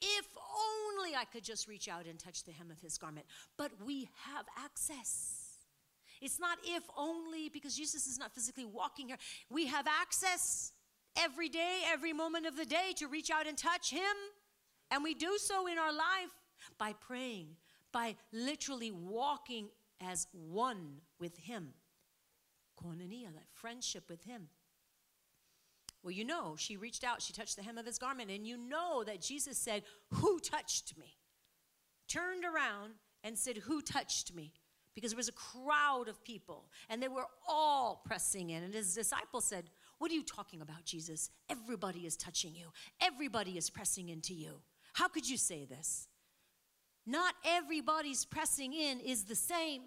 if 0.00 0.26
only 0.36 1.16
I 1.16 1.24
could 1.24 1.44
just 1.44 1.68
reach 1.68 1.88
out 1.88 2.06
and 2.06 2.18
touch 2.18 2.44
the 2.44 2.52
hem 2.52 2.70
of 2.70 2.80
his 2.80 2.98
garment. 2.98 3.26
But 3.56 3.70
we 3.84 4.08
have 4.26 4.46
access. 4.62 5.41
It's 6.22 6.38
not 6.38 6.58
if 6.64 6.84
only 6.96 7.48
because 7.48 7.76
Jesus 7.76 8.06
is 8.06 8.18
not 8.18 8.32
physically 8.32 8.64
walking 8.64 9.08
here. 9.08 9.18
We 9.50 9.66
have 9.66 9.86
access 9.88 10.72
every 11.18 11.48
day, 11.48 11.80
every 11.86 12.12
moment 12.12 12.46
of 12.46 12.56
the 12.56 12.64
day 12.64 12.92
to 12.96 13.08
reach 13.08 13.30
out 13.30 13.46
and 13.46 13.58
touch 13.58 13.90
Him. 13.90 14.16
And 14.90 15.02
we 15.02 15.14
do 15.14 15.36
so 15.36 15.66
in 15.66 15.78
our 15.78 15.92
life 15.92 16.30
by 16.78 16.92
praying, 16.92 17.48
by 17.92 18.16
literally 18.32 18.92
walking 18.92 19.68
as 20.00 20.28
one 20.32 20.98
with 21.18 21.36
Him. 21.38 21.74
Koinonia, 22.80 23.32
that 23.34 23.48
friendship 23.52 24.04
with 24.08 24.24
Him. 24.24 24.48
Well, 26.02 26.12
you 26.12 26.24
know, 26.24 26.54
she 26.56 26.76
reached 26.76 27.04
out, 27.04 27.22
she 27.22 27.32
touched 27.32 27.56
the 27.56 27.62
hem 27.62 27.78
of 27.78 27.86
his 27.86 27.98
garment, 27.98 28.30
and 28.30 28.46
you 28.46 28.56
know 28.56 29.04
that 29.04 29.20
Jesus 29.20 29.56
said, 29.56 29.82
Who 30.14 30.40
touched 30.40 30.96
me? 30.98 31.16
Turned 32.08 32.44
around 32.44 32.94
and 33.22 33.38
said, 33.38 33.58
Who 33.58 33.80
touched 33.82 34.34
me? 34.34 34.52
Because 34.94 35.12
there 35.12 35.16
was 35.16 35.28
a 35.28 35.32
crowd 35.32 36.08
of 36.08 36.22
people 36.24 36.66
and 36.88 37.02
they 37.02 37.08
were 37.08 37.26
all 37.48 38.02
pressing 38.04 38.50
in. 38.50 38.62
And 38.62 38.74
his 38.74 38.94
disciples 38.94 39.44
said, 39.44 39.64
What 39.98 40.10
are 40.10 40.14
you 40.14 40.24
talking 40.24 40.60
about, 40.60 40.84
Jesus? 40.84 41.30
Everybody 41.48 42.00
is 42.00 42.16
touching 42.16 42.54
you, 42.54 42.72
everybody 43.00 43.56
is 43.56 43.70
pressing 43.70 44.08
into 44.08 44.34
you. 44.34 44.60
How 44.94 45.08
could 45.08 45.28
you 45.28 45.36
say 45.36 45.64
this? 45.64 46.08
Not 47.06 47.34
everybody's 47.44 48.24
pressing 48.24 48.72
in 48.72 49.00
is 49.00 49.24
the 49.24 49.34
same. 49.34 49.82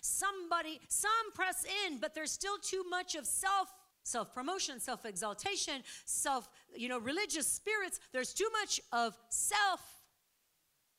Somebody, 0.00 0.80
some 0.88 1.10
press 1.34 1.64
in, 1.86 1.98
but 1.98 2.14
there's 2.14 2.30
still 2.30 2.56
too 2.58 2.84
much 2.88 3.14
of 3.16 3.26
self 3.26 3.68
self 4.02 4.34
promotion, 4.34 4.80
self 4.80 5.04
exaltation, 5.04 5.82
self, 6.04 6.48
you 6.74 6.88
know, 6.88 6.98
religious 6.98 7.46
spirits. 7.46 8.00
There's 8.12 8.32
too 8.32 8.48
much 8.52 8.80
of 8.92 9.16
self 9.28 9.80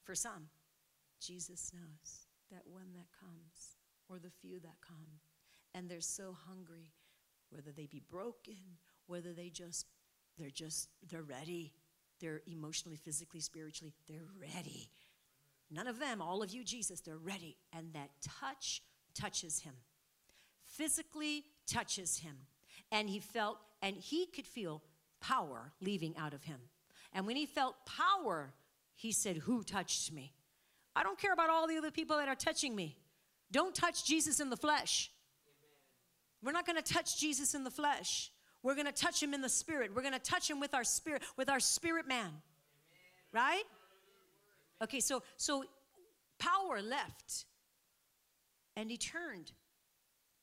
for 0.04 0.16
some. 0.16 0.50
Jesus 1.20 1.72
knows 1.74 2.21
that 2.52 2.64
one 2.66 2.94
that 2.94 3.08
comes 3.20 3.78
or 4.10 4.20
the 4.20 4.30
few 4.30 4.60
that 4.60 4.76
come. 4.86 5.20
And 5.74 5.90
they're 5.90 6.02
so 6.02 6.36
hungry 6.48 6.94
whether 7.50 7.72
they 7.72 7.86
be 7.86 8.02
broken 8.10 8.56
whether 9.12 9.34
they 9.34 9.50
just 9.50 9.86
they're 10.38 10.50
just 10.50 10.88
they're 11.10 11.22
ready. 11.22 11.74
They're 12.22 12.42
emotionally 12.48 12.98
physically 12.98 13.42
spiritually 13.42 13.94
they're 14.08 14.30
ready. 14.40 14.90
None 15.70 15.88
of 15.88 16.00
them 16.00 16.22
all 16.22 16.42
of 16.42 16.52
you 16.52 16.64
jesus 16.64 17.02
they're 17.02 17.18
ready. 17.18 17.58
And 17.74 17.94
that 17.94 18.10
touch 18.22 18.82
touches 19.14 19.60
him. 19.60 19.74
Physically 20.66 21.44
touches 21.68 22.20
him. 22.20 22.36
And 22.92 23.10
he 23.10 23.20
felt 23.20 23.58
and 23.82 23.98
he 23.98 24.26
could 24.28 24.46
feel 24.46 24.82
power 25.20 25.74
leaving 25.82 26.16
out 26.18 26.34
of 26.34 26.46
him. 26.46 26.60
And 27.14 27.28
when 27.28 27.36
he 27.36 27.46
felt 27.46 27.76
power 27.86 28.54
he 28.96 29.12
said 29.12 29.38
who 29.38 29.64
touched 29.64 30.14
me 30.14 30.32
I 30.96 31.04
don't 31.04 31.18
care 31.18 31.34
about 31.34 31.50
all 31.50 31.68
the 31.68 31.78
other 31.78 31.92
people 31.92 32.18
that 32.18 32.28
are 32.28 32.36
touching 32.36 32.76
me. 32.76 32.98
Don't 33.52 33.74
touch 33.74 34.06
Jesus 34.06 34.40
in 34.40 34.50
the 34.50 34.58
flesh. 34.58 35.12
We're 36.44 36.52
not 36.52 36.66
going 36.66 36.82
to 36.82 36.94
touch 36.94 37.20
Jesus 37.20 37.54
in 37.54 37.64
the 37.64 37.72
flesh. 37.72 38.32
We're 38.64 38.76
going 38.76 38.88
to 38.88 38.92
touch 38.92 39.22
him 39.22 39.34
in 39.34 39.42
the 39.42 39.50
spirit. 39.50 39.92
We're 39.96 40.02
going 40.02 40.14
to 40.14 40.20
touch 40.20 40.50
him 40.50 40.60
with 40.60 40.74
our 40.74 40.84
spirit, 40.84 41.24
with 41.38 41.50
our 41.50 41.60
spirit 41.60 42.08
man. 42.08 42.30
Right? 43.32 43.64
Okay, 44.84 45.00
so 45.00 45.24
so 45.38 45.64
power 46.40 46.82
left. 46.82 47.46
And 48.76 48.90
he 48.90 48.98
turned. 48.98 49.52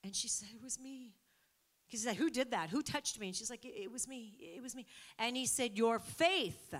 And 0.05 0.15
she 0.15 0.29
said, 0.29 0.49
It 0.55 0.63
was 0.63 0.79
me. 0.79 1.15
He 1.87 1.97
said, 1.97 2.17
Who 2.17 2.31
did 2.31 2.51
that? 2.53 2.71
Who 2.71 2.83
touched 2.83 3.19
me? 3.19 3.29
And 3.29 3.37
she's 3.37 3.51
like, 3.51 3.65
It 3.65 3.91
was 3.91 4.07
me. 4.07 4.35
It 4.39 4.63
was 4.63 4.75
me. 4.75 4.87
And 5.19 5.37
he 5.37 5.47
said, 5.47 5.77
Your 5.77 5.99
faith 5.99 6.75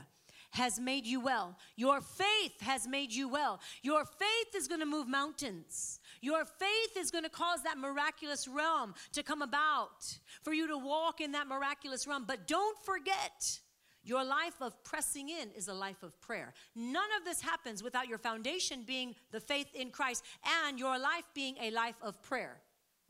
has 0.51 0.81
made 0.81 1.07
you 1.07 1.21
well. 1.21 1.57
Your 1.77 2.01
faith 2.01 2.61
has 2.61 2.87
made 2.87 3.13
you 3.13 3.29
well. 3.29 3.61
Your 3.83 4.05
faith 4.05 4.55
is 4.57 4.67
going 4.69 4.81
to 4.81 4.87
move 4.87 5.09
mountains. 5.09 6.01
Your 6.21 6.45
faith 6.45 6.97
is 6.97 7.11
going 7.11 7.25
to 7.25 7.31
cause 7.31 7.63
that 7.65 7.79
miraculous 7.79 8.49
realm 8.49 8.95
to 9.13 9.23
come 9.23 9.43
about, 9.43 10.19
for 10.43 10.53
you 10.53 10.67
to 10.69 10.79
walk 10.79 11.21
in 11.21 11.33
that 11.33 11.47
miraculous 11.47 12.07
realm. 12.07 12.25
But 12.27 12.47
don't 12.47 12.79
forget, 12.85 13.61
your 14.03 14.25
life 14.25 14.55
of 14.61 14.83
pressing 14.85 15.29
in 15.29 15.51
is 15.57 15.69
a 15.69 15.75
life 15.75 16.03
of 16.03 16.19
prayer. 16.21 16.55
None 16.75 17.11
of 17.19 17.25
this 17.25 17.43
happens 17.43 17.83
without 17.83 18.09
your 18.09 18.19
foundation 18.19 18.85
being 18.87 19.15
the 19.33 19.41
faith 19.41 19.69
in 19.75 19.91
Christ 19.91 20.25
and 20.65 20.79
your 20.79 20.99
life 20.99 21.25
being 21.35 21.57
a 21.61 21.71
life 21.71 21.97
of 22.03 22.23
prayer. 22.23 22.61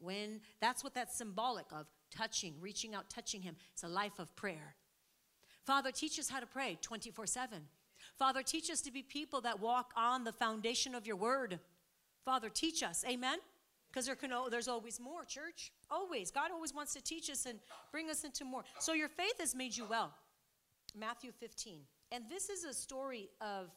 When 0.00 0.40
that's 0.60 0.82
what 0.82 0.94
that's 0.94 1.16
symbolic 1.16 1.66
of 1.72 1.86
touching, 2.10 2.54
reaching 2.60 2.94
out, 2.94 3.10
touching 3.10 3.42
Him. 3.42 3.56
It's 3.72 3.84
a 3.84 3.88
life 3.88 4.18
of 4.18 4.34
prayer. 4.36 4.74
Father, 5.68 5.92
teach 5.92 6.18
us 6.18 6.30
how 6.30 6.40
to 6.40 6.46
pray 6.46 6.78
24 6.80 7.26
7. 7.26 7.60
Father, 8.18 8.42
teach 8.42 8.70
us 8.70 8.80
to 8.80 8.90
be 8.90 9.02
people 9.02 9.42
that 9.42 9.60
walk 9.60 9.92
on 9.94 10.24
the 10.24 10.32
foundation 10.32 10.94
of 10.94 11.06
your 11.06 11.16
word. 11.16 11.60
Father, 12.24 12.48
teach 12.48 12.82
us. 12.82 13.04
Amen? 13.06 13.38
Because 13.90 14.06
there 14.06 14.14
can, 14.14 14.30
there's 14.50 14.66
always 14.66 14.98
more, 14.98 15.26
church. 15.26 15.70
Always. 15.90 16.30
God 16.30 16.52
always 16.52 16.74
wants 16.74 16.94
to 16.94 17.02
teach 17.02 17.28
us 17.28 17.44
and 17.44 17.58
bring 17.92 18.08
us 18.08 18.24
into 18.24 18.46
more. 18.46 18.64
So 18.78 18.94
your 18.94 19.10
faith 19.10 19.34
has 19.40 19.54
made 19.54 19.76
you 19.76 19.84
well. 19.84 20.14
Matthew 20.98 21.32
15. 21.32 21.80
And 22.12 22.24
this 22.30 22.48
is 22.48 22.64
a 22.64 22.72
story 22.72 23.28
of 23.42 23.68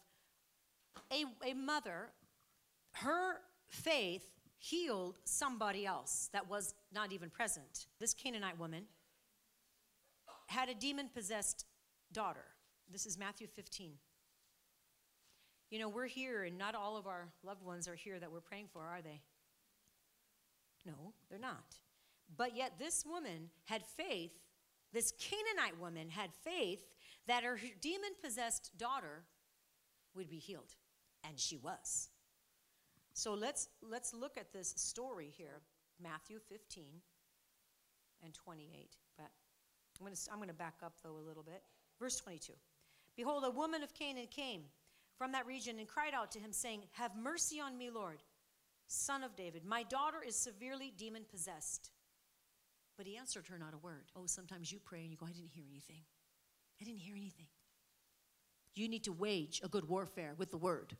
a, 1.11 1.25
a 1.45 1.53
mother. 1.53 2.07
Her 2.93 3.41
faith 3.67 4.29
healed 4.59 5.17
somebody 5.25 5.85
else 5.85 6.29
that 6.31 6.49
was 6.49 6.73
not 6.93 7.11
even 7.11 7.29
present. 7.29 7.87
This 7.99 8.13
Canaanite 8.13 8.57
woman 8.57 8.85
had 10.47 10.69
a 10.69 10.73
demon 10.73 11.09
possessed 11.13 11.65
daughter. 12.13 12.45
This 12.91 13.05
is 13.05 13.17
Matthew 13.17 13.47
15. 13.47 13.93
You 15.69 15.79
know, 15.79 15.89
we're 15.89 16.07
here, 16.07 16.43
and 16.43 16.57
not 16.57 16.75
all 16.75 16.97
of 16.97 17.07
our 17.07 17.29
loved 17.43 17.63
ones 17.63 17.87
are 17.87 17.95
here 17.95 18.19
that 18.19 18.31
we're 18.31 18.41
praying 18.41 18.67
for, 18.73 18.81
are 18.81 19.01
they? 19.01 19.21
No, 20.85 21.13
they're 21.29 21.39
not. 21.39 21.77
But 22.35 22.55
yet, 22.55 22.73
this 22.77 23.05
woman 23.05 23.49
had 23.65 23.85
faith, 23.85 24.31
this 24.93 25.13
Canaanite 25.19 25.79
woman 25.79 26.09
had 26.09 26.31
faith 26.43 26.83
that 27.27 27.43
her 27.43 27.59
demon 27.79 28.11
possessed 28.21 28.71
daughter 28.77 29.23
would 30.15 30.29
be 30.29 30.37
healed. 30.37 30.75
And 31.23 31.39
she 31.39 31.55
was. 31.55 32.09
So 33.13 33.33
let's, 33.33 33.69
let's 33.81 34.13
look 34.13 34.37
at 34.37 34.51
this 34.51 34.73
story 34.75 35.31
here 35.37 35.61
Matthew 36.01 36.39
15 36.49 36.83
and 38.23 38.33
28. 38.33 38.95
But 39.17 39.29
I'm 39.99 40.05
going 40.05 40.15
to 40.15 40.21
I'm 40.31 40.37
going 40.37 40.47
to 40.49 40.53
back 40.53 40.75
up, 40.83 40.93
though, 41.03 41.17
a 41.17 41.27
little 41.27 41.43
bit. 41.43 41.61
Verse 42.01 42.17
22 42.17 42.53
Behold, 43.15 43.43
a 43.45 43.51
woman 43.51 43.83
of 43.83 43.93
Canaan 43.93 44.27
came 44.29 44.63
from 45.17 45.33
that 45.33 45.45
region 45.45 45.77
and 45.77 45.87
cried 45.87 46.15
out 46.15 46.31
to 46.31 46.39
him, 46.39 46.51
saying, 46.51 46.81
Have 46.93 47.15
mercy 47.15 47.61
on 47.61 47.77
me, 47.77 47.91
Lord, 47.91 48.23
son 48.87 49.23
of 49.23 49.35
David. 49.35 49.63
My 49.63 49.83
daughter 49.83 50.17
is 50.25 50.35
severely 50.35 50.91
demon 50.97 51.23
possessed. 51.29 51.91
But 52.97 53.05
he 53.05 53.17
answered 53.17 53.47
her 53.47 53.57
not 53.57 53.73
a 53.73 53.77
word. 53.77 54.05
Oh, 54.15 54.25
sometimes 54.25 54.71
you 54.71 54.79
pray 54.83 55.01
and 55.01 55.11
you 55.11 55.17
go, 55.17 55.25
I 55.25 55.31
didn't 55.31 55.51
hear 55.51 55.63
anything. 55.69 56.01
I 56.79 56.83
didn't 56.83 56.99
hear 56.99 57.15
anything. 57.15 57.47
You 58.73 58.89
need 58.89 59.03
to 59.03 59.11
wage 59.11 59.61
a 59.63 59.67
good 59.67 59.87
warfare 59.87 60.33
with 60.37 60.51
the 60.51 60.57
word. 60.57 60.97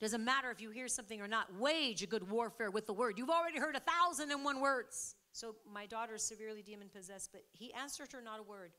Doesn't 0.00 0.24
matter 0.24 0.50
if 0.50 0.62
you 0.62 0.70
hear 0.70 0.88
something 0.88 1.20
or 1.20 1.28
not, 1.28 1.54
wage 1.58 2.02
a 2.02 2.06
good 2.06 2.30
warfare 2.30 2.70
with 2.70 2.86
the 2.86 2.92
word. 2.94 3.18
You've 3.18 3.30
already 3.30 3.58
heard 3.58 3.76
a 3.76 3.80
thousand 3.80 4.30
and 4.30 4.44
one 4.44 4.60
words. 4.60 5.14
So 5.32 5.56
my 5.70 5.86
daughter 5.86 6.14
is 6.14 6.22
severely 6.22 6.62
demon 6.62 6.88
possessed, 6.88 7.30
but 7.32 7.42
he 7.52 7.72
answered 7.74 8.12
her 8.12 8.22
not 8.22 8.40
a 8.40 8.42
word. 8.42 8.72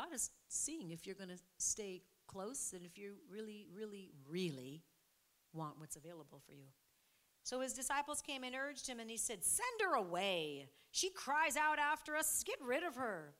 God 0.00 0.14
is 0.14 0.30
seeing 0.48 0.90
if 0.90 1.06
you're 1.06 1.16
going 1.16 1.28
to 1.28 1.40
stay 1.58 2.02
close 2.26 2.72
and 2.74 2.84
if 2.84 2.96
you 2.96 3.14
really, 3.30 3.66
really, 3.74 4.10
really 4.28 4.82
want 5.52 5.78
what's 5.78 5.96
available 5.96 6.40
for 6.46 6.52
you. 6.52 6.68
So 7.42 7.60
his 7.60 7.72
disciples 7.72 8.22
came 8.22 8.44
and 8.44 8.54
urged 8.54 8.86
him, 8.86 9.00
and 9.00 9.10
he 9.10 9.16
said, 9.16 9.44
Send 9.44 9.80
her 9.82 9.96
away. 9.96 10.68
She 10.90 11.10
cries 11.10 11.56
out 11.56 11.78
after 11.78 12.16
us. 12.16 12.42
Get 12.46 12.56
rid 12.64 12.82
of 12.82 12.94
her. 12.96 13.34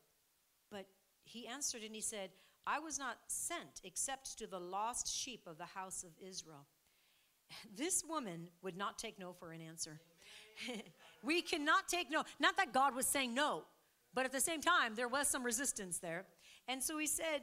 But 0.70 0.86
he 1.24 1.46
answered 1.46 1.82
and 1.82 1.94
he 1.94 2.00
said, 2.00 2.30
I 2.66 2.78
was 2.78 2.98
not 2.98 3.18
sent 3.28 3.80
except 3.84 4.38
to 4.38 4.46
the 4.46 4.58
lost 4.60 5.14
sheep 5.14 5.46
of 5.46 5.58
the 5.58 5.64
house 5.64 6.02
of 6.02 6.10
Israel. 6.26 6.66
This 7.76 8.04
woman 8.08 8.48
would 8.62 8.76
not 8.76 8.98
take 8.98 9.18
no 9.18 9.32
for 9.32 9.52
an 9.52 9.60
answer. 9.60 10.00
we 11.24 11.42
cannot 11.42 11.88
take 11.88 12.10
no. 12.10 12.24
Not 12.38 12.56
that 12.58 12.72
God 12.72 12.94
was 12.94 13.06
saying 13.06 13.34
no, 13.34 13.64
but 14.14 14.24
at 14.24 14.32
the 14.32 14.40
same 14.40 14.60
time, 14.60 14.94
there 14.94 15.08
was 15.08 15.28
some 15.28 15.42
resistance 15.42 15.98
there. 15.98 16.26
And 16.70 16.82
so 16.82 16.98
he 16.98 17.06
said, 17.08 17.42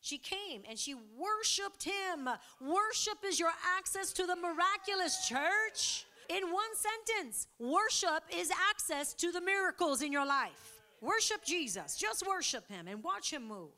she 0.00 0.18
came 0.18 0.62
and 0.68 0.78
she 0.78 0.94
worshiped 0.94 1.82
him. 1.82 2.28
Worship 2.60 3.18
is 3.26 3.40
your 3.40 3.50
access 3.76 4.12
to 4.12 4.26
the 4.26 4.36
miraculous, 4.36 5.26
church. 5.26 6.06
In 6.28 6.52
one 6.52 6.70
sentence, 6.76 7.48
worship 7.58 8.22
is 8.32 8.52
access 8.70 9.14
to 9.14 9.32
the 9.32 9.40
miracles 9.40 10.02
in 10.02 10.12
your 10.12 10.26
life. 10.26 10.80
Worship 11.00 11.44
Jesus. 11.44 11.96
Just 11.96 12.26
worship 12.26 12.68
him 12.68 12.86
and 12.86 13.02
watch 13.02 13.32
him 13.32 13.48
move. 13.48 13.70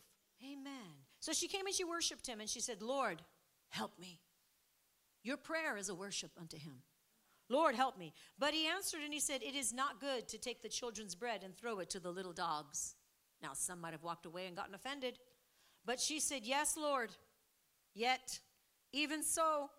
Amen. 0.44 0.90
So 1.20 1.32
she 1.32 1.48
came 1.48 1.66
and 1.66 1.74
she 1.74 1.84
worshiped 1.84 2.26
him 2.26 2.40
and 2.40 2.48
she 2.48 2.60
said, 2.60 2.82
Lord, 2.82 3.22
help 3.70 3.98
me. 3.98 4.18
Your 5.22 5.36
prayer 5.36 5.76
is 5.76 5.88
a 5.88 5.94
worship 5.94 6.32
unto 6.38 6.58
him. 6.58 6.82
Lord, 7.48 7.74
help 7.74 7.98
me. 7.98 8.12
But 8.38 8.54
he 8.54 8.66
answered 8.66 9.00
and 9.04 9.12
he 9.12 9.20
said, 9.20 9.42
It 9.42 9.54
is 9.54 9.72
not 9.72 10.00
good 10.00 10.28
to 10.28 10.38
take 10.38 10.62
the 10.62 10.68
children's 10.68 11.14
bread 11.14 11.42
and 11.44 11.56
throw 11.56 11.80
it 11.80 11.90
to 11.90 12.00
the 12.00 12.10
little 12.10 12.32
dogs. 12.32 12.94
Now, 13.42 13.50
some 13.55 13.81
might 13.81 13.92
have 13.92 14.03
walked 14.03 14.26
away 14.26 14.46
and 14.46 14.57
gotten 14.57 14.74
offended. 14.74 15.18
But 15.85 16.00
she 16.00 16.20
said, 16.20 16.42
Yes, 16.44 16.76
Lord. 16.76 17.11
Yet, 17.94 18.40
even 18.92 19.22
so, 19.22 19.70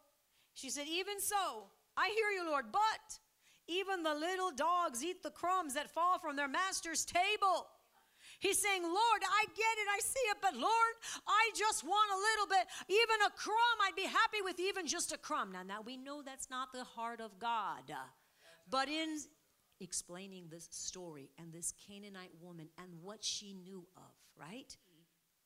she 0.53 0.69
said, 0.69 0.87
Even 0.87 1.19
so, 1.19 1.65
I 1.95 2.09
hear 2.09 2.29
you, 2.29 2.49
Lord, 2.49 2.65
but 2.71 3.19
even 3.67 4.03
the 4.03 4.13
little 4.13 4.51
dogs 4.51 5.03
eat 5.03 5.23
the 5.23 5.29
crumbs 5.29 5.73
that 5.75 5.89
fall 5.89 6.19
from 6.19 6.35
their 6.35 6.47
master's 6.47 7.05
table. 7.05 7.67
He's 8.39 8.57
saying, 8.57 8.81
Lord, 8.81 9.21
I 9.21 9.45
get 9.45 9.77
it, 9.77 9.87
I 9.95 9.99
see 9.99 10.19
it, 10.31 10.37
but 10.41 10.55
Lord, 10.55 10.93
I 11.27 11.51
just 11.55 11.83
want 11.83 12.09
a 12.11 12.17
little 12.17 12.47
bit, 12.47 12.67
even 12.89 13.21
a 13.27 13.29
crumb. 13.37 13.77
I'd 13.85 13.95
be 13.95 14.03
happy 14.07 14.41
with 14.43 14.59
even 14.59 14.87
just 14.87 15.11
a 15.11 15.17
crumb. 15.17 15.51
Now, 15.51 15.61
now 15.61 15.81
we 15.81 15.95
know 15.95 16.23
that's 16.23 16.49
not 16.49 16.73
the 16.73 16.83
heart 16.83 17.21
of 17.21 17.37
God. 17.37 17.93
But 18.69 18.89
in 18.89 19.19
explaining 19.81 20.45
this 20.49 20.67
story 20.71 21.29
and 21.37 21.51
this 21.51 21.73
Canaanite 21.87 22.31
woman 22.41 22.69
and 22.77 22.89
what 23.01 23.23
she 23.23 23.53
knew 23.53 23.85
of, 23.97 24.13
right? 24.39 24.77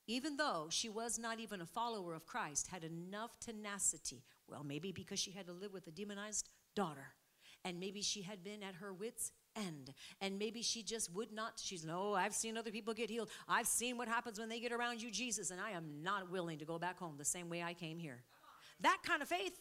Even 0.07 0.37
though 0.37 0.67
she 0.69 0.89
was 0.89 1.17
not 1.17 1.39
even 1.39 1.61
a 1.61 1.65
follower 1.65 2.13
of 2.13 2.25
Christ, 2.25 2.67
had 2.67 2.83
enough 2.83 3.39
tenacity. 3.39 4.23
Well, 4.47 4.63
maybe 4.63 4.91
because 4.91 5.19
she 5.19 5.31
had 5.31 5.47
to 5.47 5.53
live 5.53 5.73
with 5.73 5.87
a 5.87 5.91
demonized 5.91 6.49
daughter, 6.75 7.07
and 7.63 7.79
maybe 7.79 8.03
she 8.03 8.21
had 8.21 8.43
been 8.43 8.61
at 8.61 8.75
her 8.75 8.93
wits' 8.93 9.31
end. 9.55 9.93
And 10.21 10.37
maybe 10.37 10.61
she 10.61 10.83
just 10.83 11.11
would 11.15 11.31
not. 11.31 11.53
She's, 11.63 11.83
no, 11.83 12.13
I've 12.13 12.35
seen 12.35 12.57
other 12.57 12.69
people 12.69 12.93
get 12.93 13.09
healed. 13.09 13.29
I've 13.47 13.67
seen 13.67 13.97
what 13.97 14.07
happens 14.07 14.39
when 14.39 14.49
they 14.49 14.59
get 14.59 14.71
around 14.71 15.01
you, 15.01 15.09
Jesus, 15.09 15.49
and 15.49 15.59
I 15.59 15.71
am 15.71 16.03
not 16.03 16.29
willing 16.29 16.59
to 16.59 16.65
go 16.65 16.77
back 16.77 16.99
home 16.99 17.15
the 17.17 17.25
same 17.25 17.49
way 17.49 17.63
I 17.63 17.73
came 17.73 17.97
here. 17.97 18.21
That 18.81 18.99
kind 19.03 19.21
of 19.21 19.27
faith. 19.27 19.59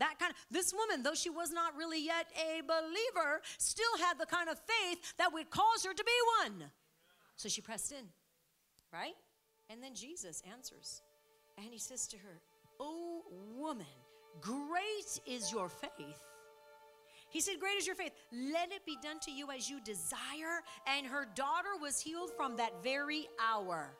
That 0.00 0.18
kind 0.18 0.32
of, 0.32 0.36
this 0.50 0.74
woman, 0.74 1.02
though 1.02 1.14
she 1.14 1.30
was 1.30 1.52
not 1.52 1.76
really 1.76 2.04
yet 2.04 2.26
a 2.36 2.62
believer, 2.62 3.40
still 3.58 3.96
had 4.00 4.18
the 4.18 4.26
kind 4.26 4.48
of 4.48 4.58
faith 4.58 5.14
that 5.18 5.32
would 5.32 5.50
cause 5.50 5.84
her 5.84 5.94
to 5.94 6.04
be 6.04 6.48
one. 6.48 6.70
So 7.36 7.48
she 7.48 7.60
pressed 7.60 7.92
in, 7.92 8.04
right? 8.92 9.14
And 9.70 9.82
then 9.82 9.94
Jesus 9.94 10.42
answers, 10.52 11.02
and 11.56 11.68
he 11.70 11.78
says 11.78 12.08
to 12.08 12.16
her, 12.16 12.40
Oh, 12.80 13.22
woman, 13.56 13.86
great 14.40 15.20
is 15.26 15.52
your 15.52 15.68
faith 15.68 16.26
he 17.30 17.40
said, 17.40 17.60
Great 17.60 17.78
is 17.78 17.86
your 17.86 17.96
faith. 17.96 18.12
Let 18.32 18.72
it 18.72 18.84
be 18.84 18.98
done 19.02 19.20
to 19.20 19.30
you 19.30 19.50
as 19.50 19.70
you 19.70 19.80
desire. 19.80 20.62
And 20.86 21.06
her 21.06 21.26
daughter 21.34 21.70
was 21.80 22.00
healed 22.00 22.30
from 22.36 22.56
that 22.56 22.82
very 22.82 23.28
hour. 23.40 23.94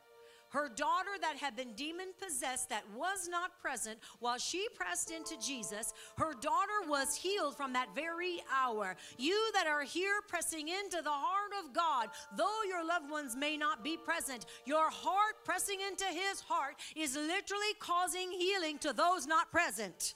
Her 0.50 0.68
daughter 0.68 1.10
that 1.20 1.36
had 1.36 1.54
been 1.54 1.72
demon 1.74 2.08
possessed, 2.20 2.68
that 2.70 2.82
was 2.96 3.28
not 3.28 3.60
present 3.60 3.98
while 4.18 4.38
she 4.38 4.66
pressed 4.74 5.10
into 5.10 5.38
Jesus, 5.38 5.92
her 6.18 6.34
daughter 6.40 6.88
was 6.88 7.14
healed 7.14 7.56
from 7.56 7.72
that 7.72 7.94
very 7.94 8.42
hour. 8.52 8.96
You 9.16 9.50
that 9.54 9.68
are 9.68 9.84
here 9.84 10.20
pressing 10.26 10.68
into 10.68 11.02
the 11.02 11.10
heart 11.10 11.52
of 11.64 11.72
God, 11.72 12.08
though 12.36 12.60
your 12.66 12.84
loved 12.84 13.10
ones 13.10 13.36
may 13.36 13.56
not 13.56 13.84
be 13.84 13.96
present, 13.96 14.46
your 14.66 14.90
heart 14.90 15.36
pressing 15.44 15.78
into 15.80 16.04
his 16.04 16.40
heart 16.40 16.74
is 16.96 17.14
literally 17.14 17.74
causing 17.78 18.32
healing 18.32 18.78
to 18.78 18.92
those 18.92 19.26
not 19.26 19.52
present. 19.52 20.14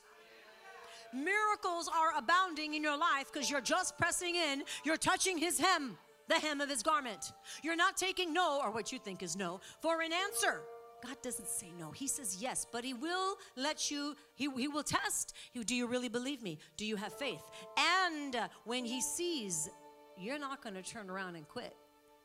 Miracles 1.15 1.89
are 1.89 2.19
abounding 2.19 2.75
in 2.75 2.83
your 2.83 2.99
life 2.99 3.33
because 3.33 3.49
you're 3.49 3.61
just 3.61 3.97
pressing 3.97 4.35
in, 4.35 4.65
you're 4.85 4.97
touching 4.97 5.39
his 5.39 5.61
hem, 5.61 5.97
the 6.29 6.35
hem 6.35 6.61
of 6.61 6.69
his 6.69 6.83
garment. 6.83 7.33
You're 7.63 7.77
not 7.77 7.97
taking 7.97 8.33
no, 8.33 8.61
or 8.63 8.71
what 8.71 8.93
you 8.93 8.99
think 8.99 9.23
is 9.23 9.37
no, 9.37 9.61
for 9.81 10.03
an 10.03 10.13
answer. 10.13 10.63
God 11.05 11.17
doesn't 11.23 11.49
say 11.49 11.71
no. 11.79 11.91
He 11.91 12.09
says 12.09 12.39
yes, 12.41 12.67
but 12.71 12.83
He 12.83 12.95
will 12.95 13.37
let 13.57 13.91
you, 13.91 14.17
He, 14.35 14.49
he 14.57 14.69
will 14.69 14.83
test 14.83 15.35
you. 15.53 15.63
Do 15.63 15.75
you 15.75 15.87
really 15.87 16.09
believe 16.09 16.43
me? 16.43 16.59
Do 16.77 16.87
you 16.87 16.97
have 16.97 17.13
faith? 17.13 17.43
And 17.77 18.37
when 18.65 18.85
He 18.85 19.03
sees 19.03 19.69
you're 20.17 20.39
not 20.39 20.63
going 20.63 20.75
to 20.75 20.83
turn 20.83 21.11
around 21.11 21.37
and 21.37 21.47
quit, 21.49 21.75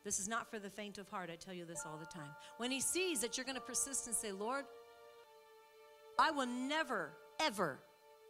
this 0.04 0.18
is 0.18 0.28
not 0.28 0.50
for 0.50 0.58
the 0.58 0.70
faint 0.70 0.96
of 0.98 1.08
heart. 1.08 1.28
I 1.30 1.36
tell 1.36 1.52
you 1.52 1.64
this 1.64 1.82
all 1.84 1.98
the 1.98 2.06
time. 2.06 2.30
When 2.56 2.70
He 2.70 2.80
sees 2.80 3.20
that 3.20 3.36
you're 3.36 3.44
going 3.44 3.56
to 3.56 3.60
persist 3.60 4.06
and 4.06 4.16
say, 4.16 4.32
Lord, 4.32 4.64
I 6.18 6.30
will 6.30 6.46
never, 6.46 7.12
ever 7.40 7.80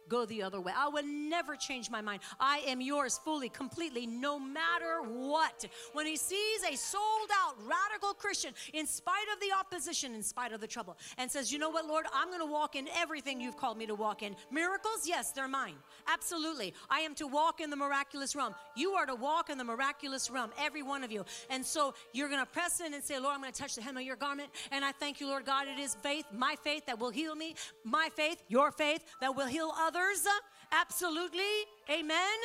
go 0.09 0.25
the 0.25 0.43
other 0.43 0.59
way. 0.59 0.73
I 0.75 0.89
will 0.89 1.05
never 1.05 1.55
change 1.55 1.89
my 1.89 2.01
mind. 2.01 2.21
I 2.39 2.59
am 2.67 2.81
yours 2.81 3.19
fully, 3.23 3.49
completely, 3.49 4.05
no 4.05 4.39
matter 4.39 5.01
what. 5.01 5.65
When 5.93 6.05
he 6.05 6.17
sees 6.17 6.63
a 6.63 6.75
sold 6.75 7.29
out 7.33 7.55
radical 7.65 8.13
Christian, 8.13 8.53
in 8.73 8.85
spite 8.85 9.27
of 9.33 9.39
the 9.39 9.55
opposition, 9.57 10.13
in 10.13 10.23
spite 10.23 10.51
of 10.51 10.61
the 10.61 10.67
trouble, 10.67 10.97
and 11.17 11.31
says, 11.31 11.51
You 11.51 11.59
know 11.59 11.69
what, 11.69 11.87
Lord, 11.87 12.05
I'm 12.13 12.27
going 12.27 12.41
to 12.41 12.51
walk 12.51 12.75
in 12.75 12.87
everything 12.97 13.39
you've 13.39 13.57
called 13.57 13.77
me 13.77 13.85
to 13.85 13.95
walk 13.95 14.23
in. 14.23 14.35
Miracles, 14.51 15.05
yes, 15.05 15.31
they're 15.31 15.47
mine. 15.47 15.75
Absolutely. 16.07 16.73
I 16.89 16.99
am 17.01 17.15
to 17.15 17.27
walk 17.27 17.61
in 17.61 17.69
the 17.69 17.75
miraculous 17.75 18.35
realm. 18.35 18.53
You 18.75 18.91
are 18.91 19.05
to 19.05 19.15
walk 19.15 19.49
in 19.49 19.57
the 19.57 19.63
miraculous 19.63 20.29
realm, 20.29 20.51
every 20.59 20.83
one 20.83 21.03
of 21.03 21.11
you. 21.11 21.25
And 21.49 21.65
so 21.65 21.93
you're 22.13 22.29
going 22.29 22.41
to 22.41 22.51
press 22.51 22.81
in 22.81 22.93
and 22.93 23.03
say, 23.03 23.19
Lord, 23.19 23.35
I'm 23.35 23.41
going 23.41 23.53
to 23.53 23.59
touch 23.59 23.75
the 23.75 23.81
hem 23.81 23.97
of 23.97 24.03
your 24.03 24.15
garment. 24.15 24.49
And 24.71 24.83
I 24.83 24.91
thank 24.91 25.19
you, 25.19 25.27
Lord 25.27 25.45
God, 25.45 25.67
it 25.67 25.79
is 25.79 25.95
faith, 25.95 26.25
my 26.33 26.55
faith 26.63 26.85
that 26.87 26.99
will 26.99 27.09
heal 27.09 27.35
me, 27.35 27.55
my 27.83 28.09
faith, 28.15 28.41
your 28.47 28.71
faith 28.71 29.03
that 29.21 29.35
will 29.35 29.47
heal 29.47 29.71
others 29.77 29.90
others? 29.91 30.25
Absolutely. 30.71 31.41
Amen. 31.89 32.39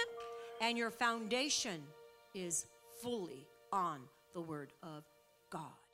And 0.61 0.77
your 0.77 0.91
foundation 0.91 1.83
is 2.35 2.67
fully 3.03 3.47
on 3.73 4.01
the 4.35 4.41
Word 4.41 4.73
of 4.83 5.05
God. 5.51 5.86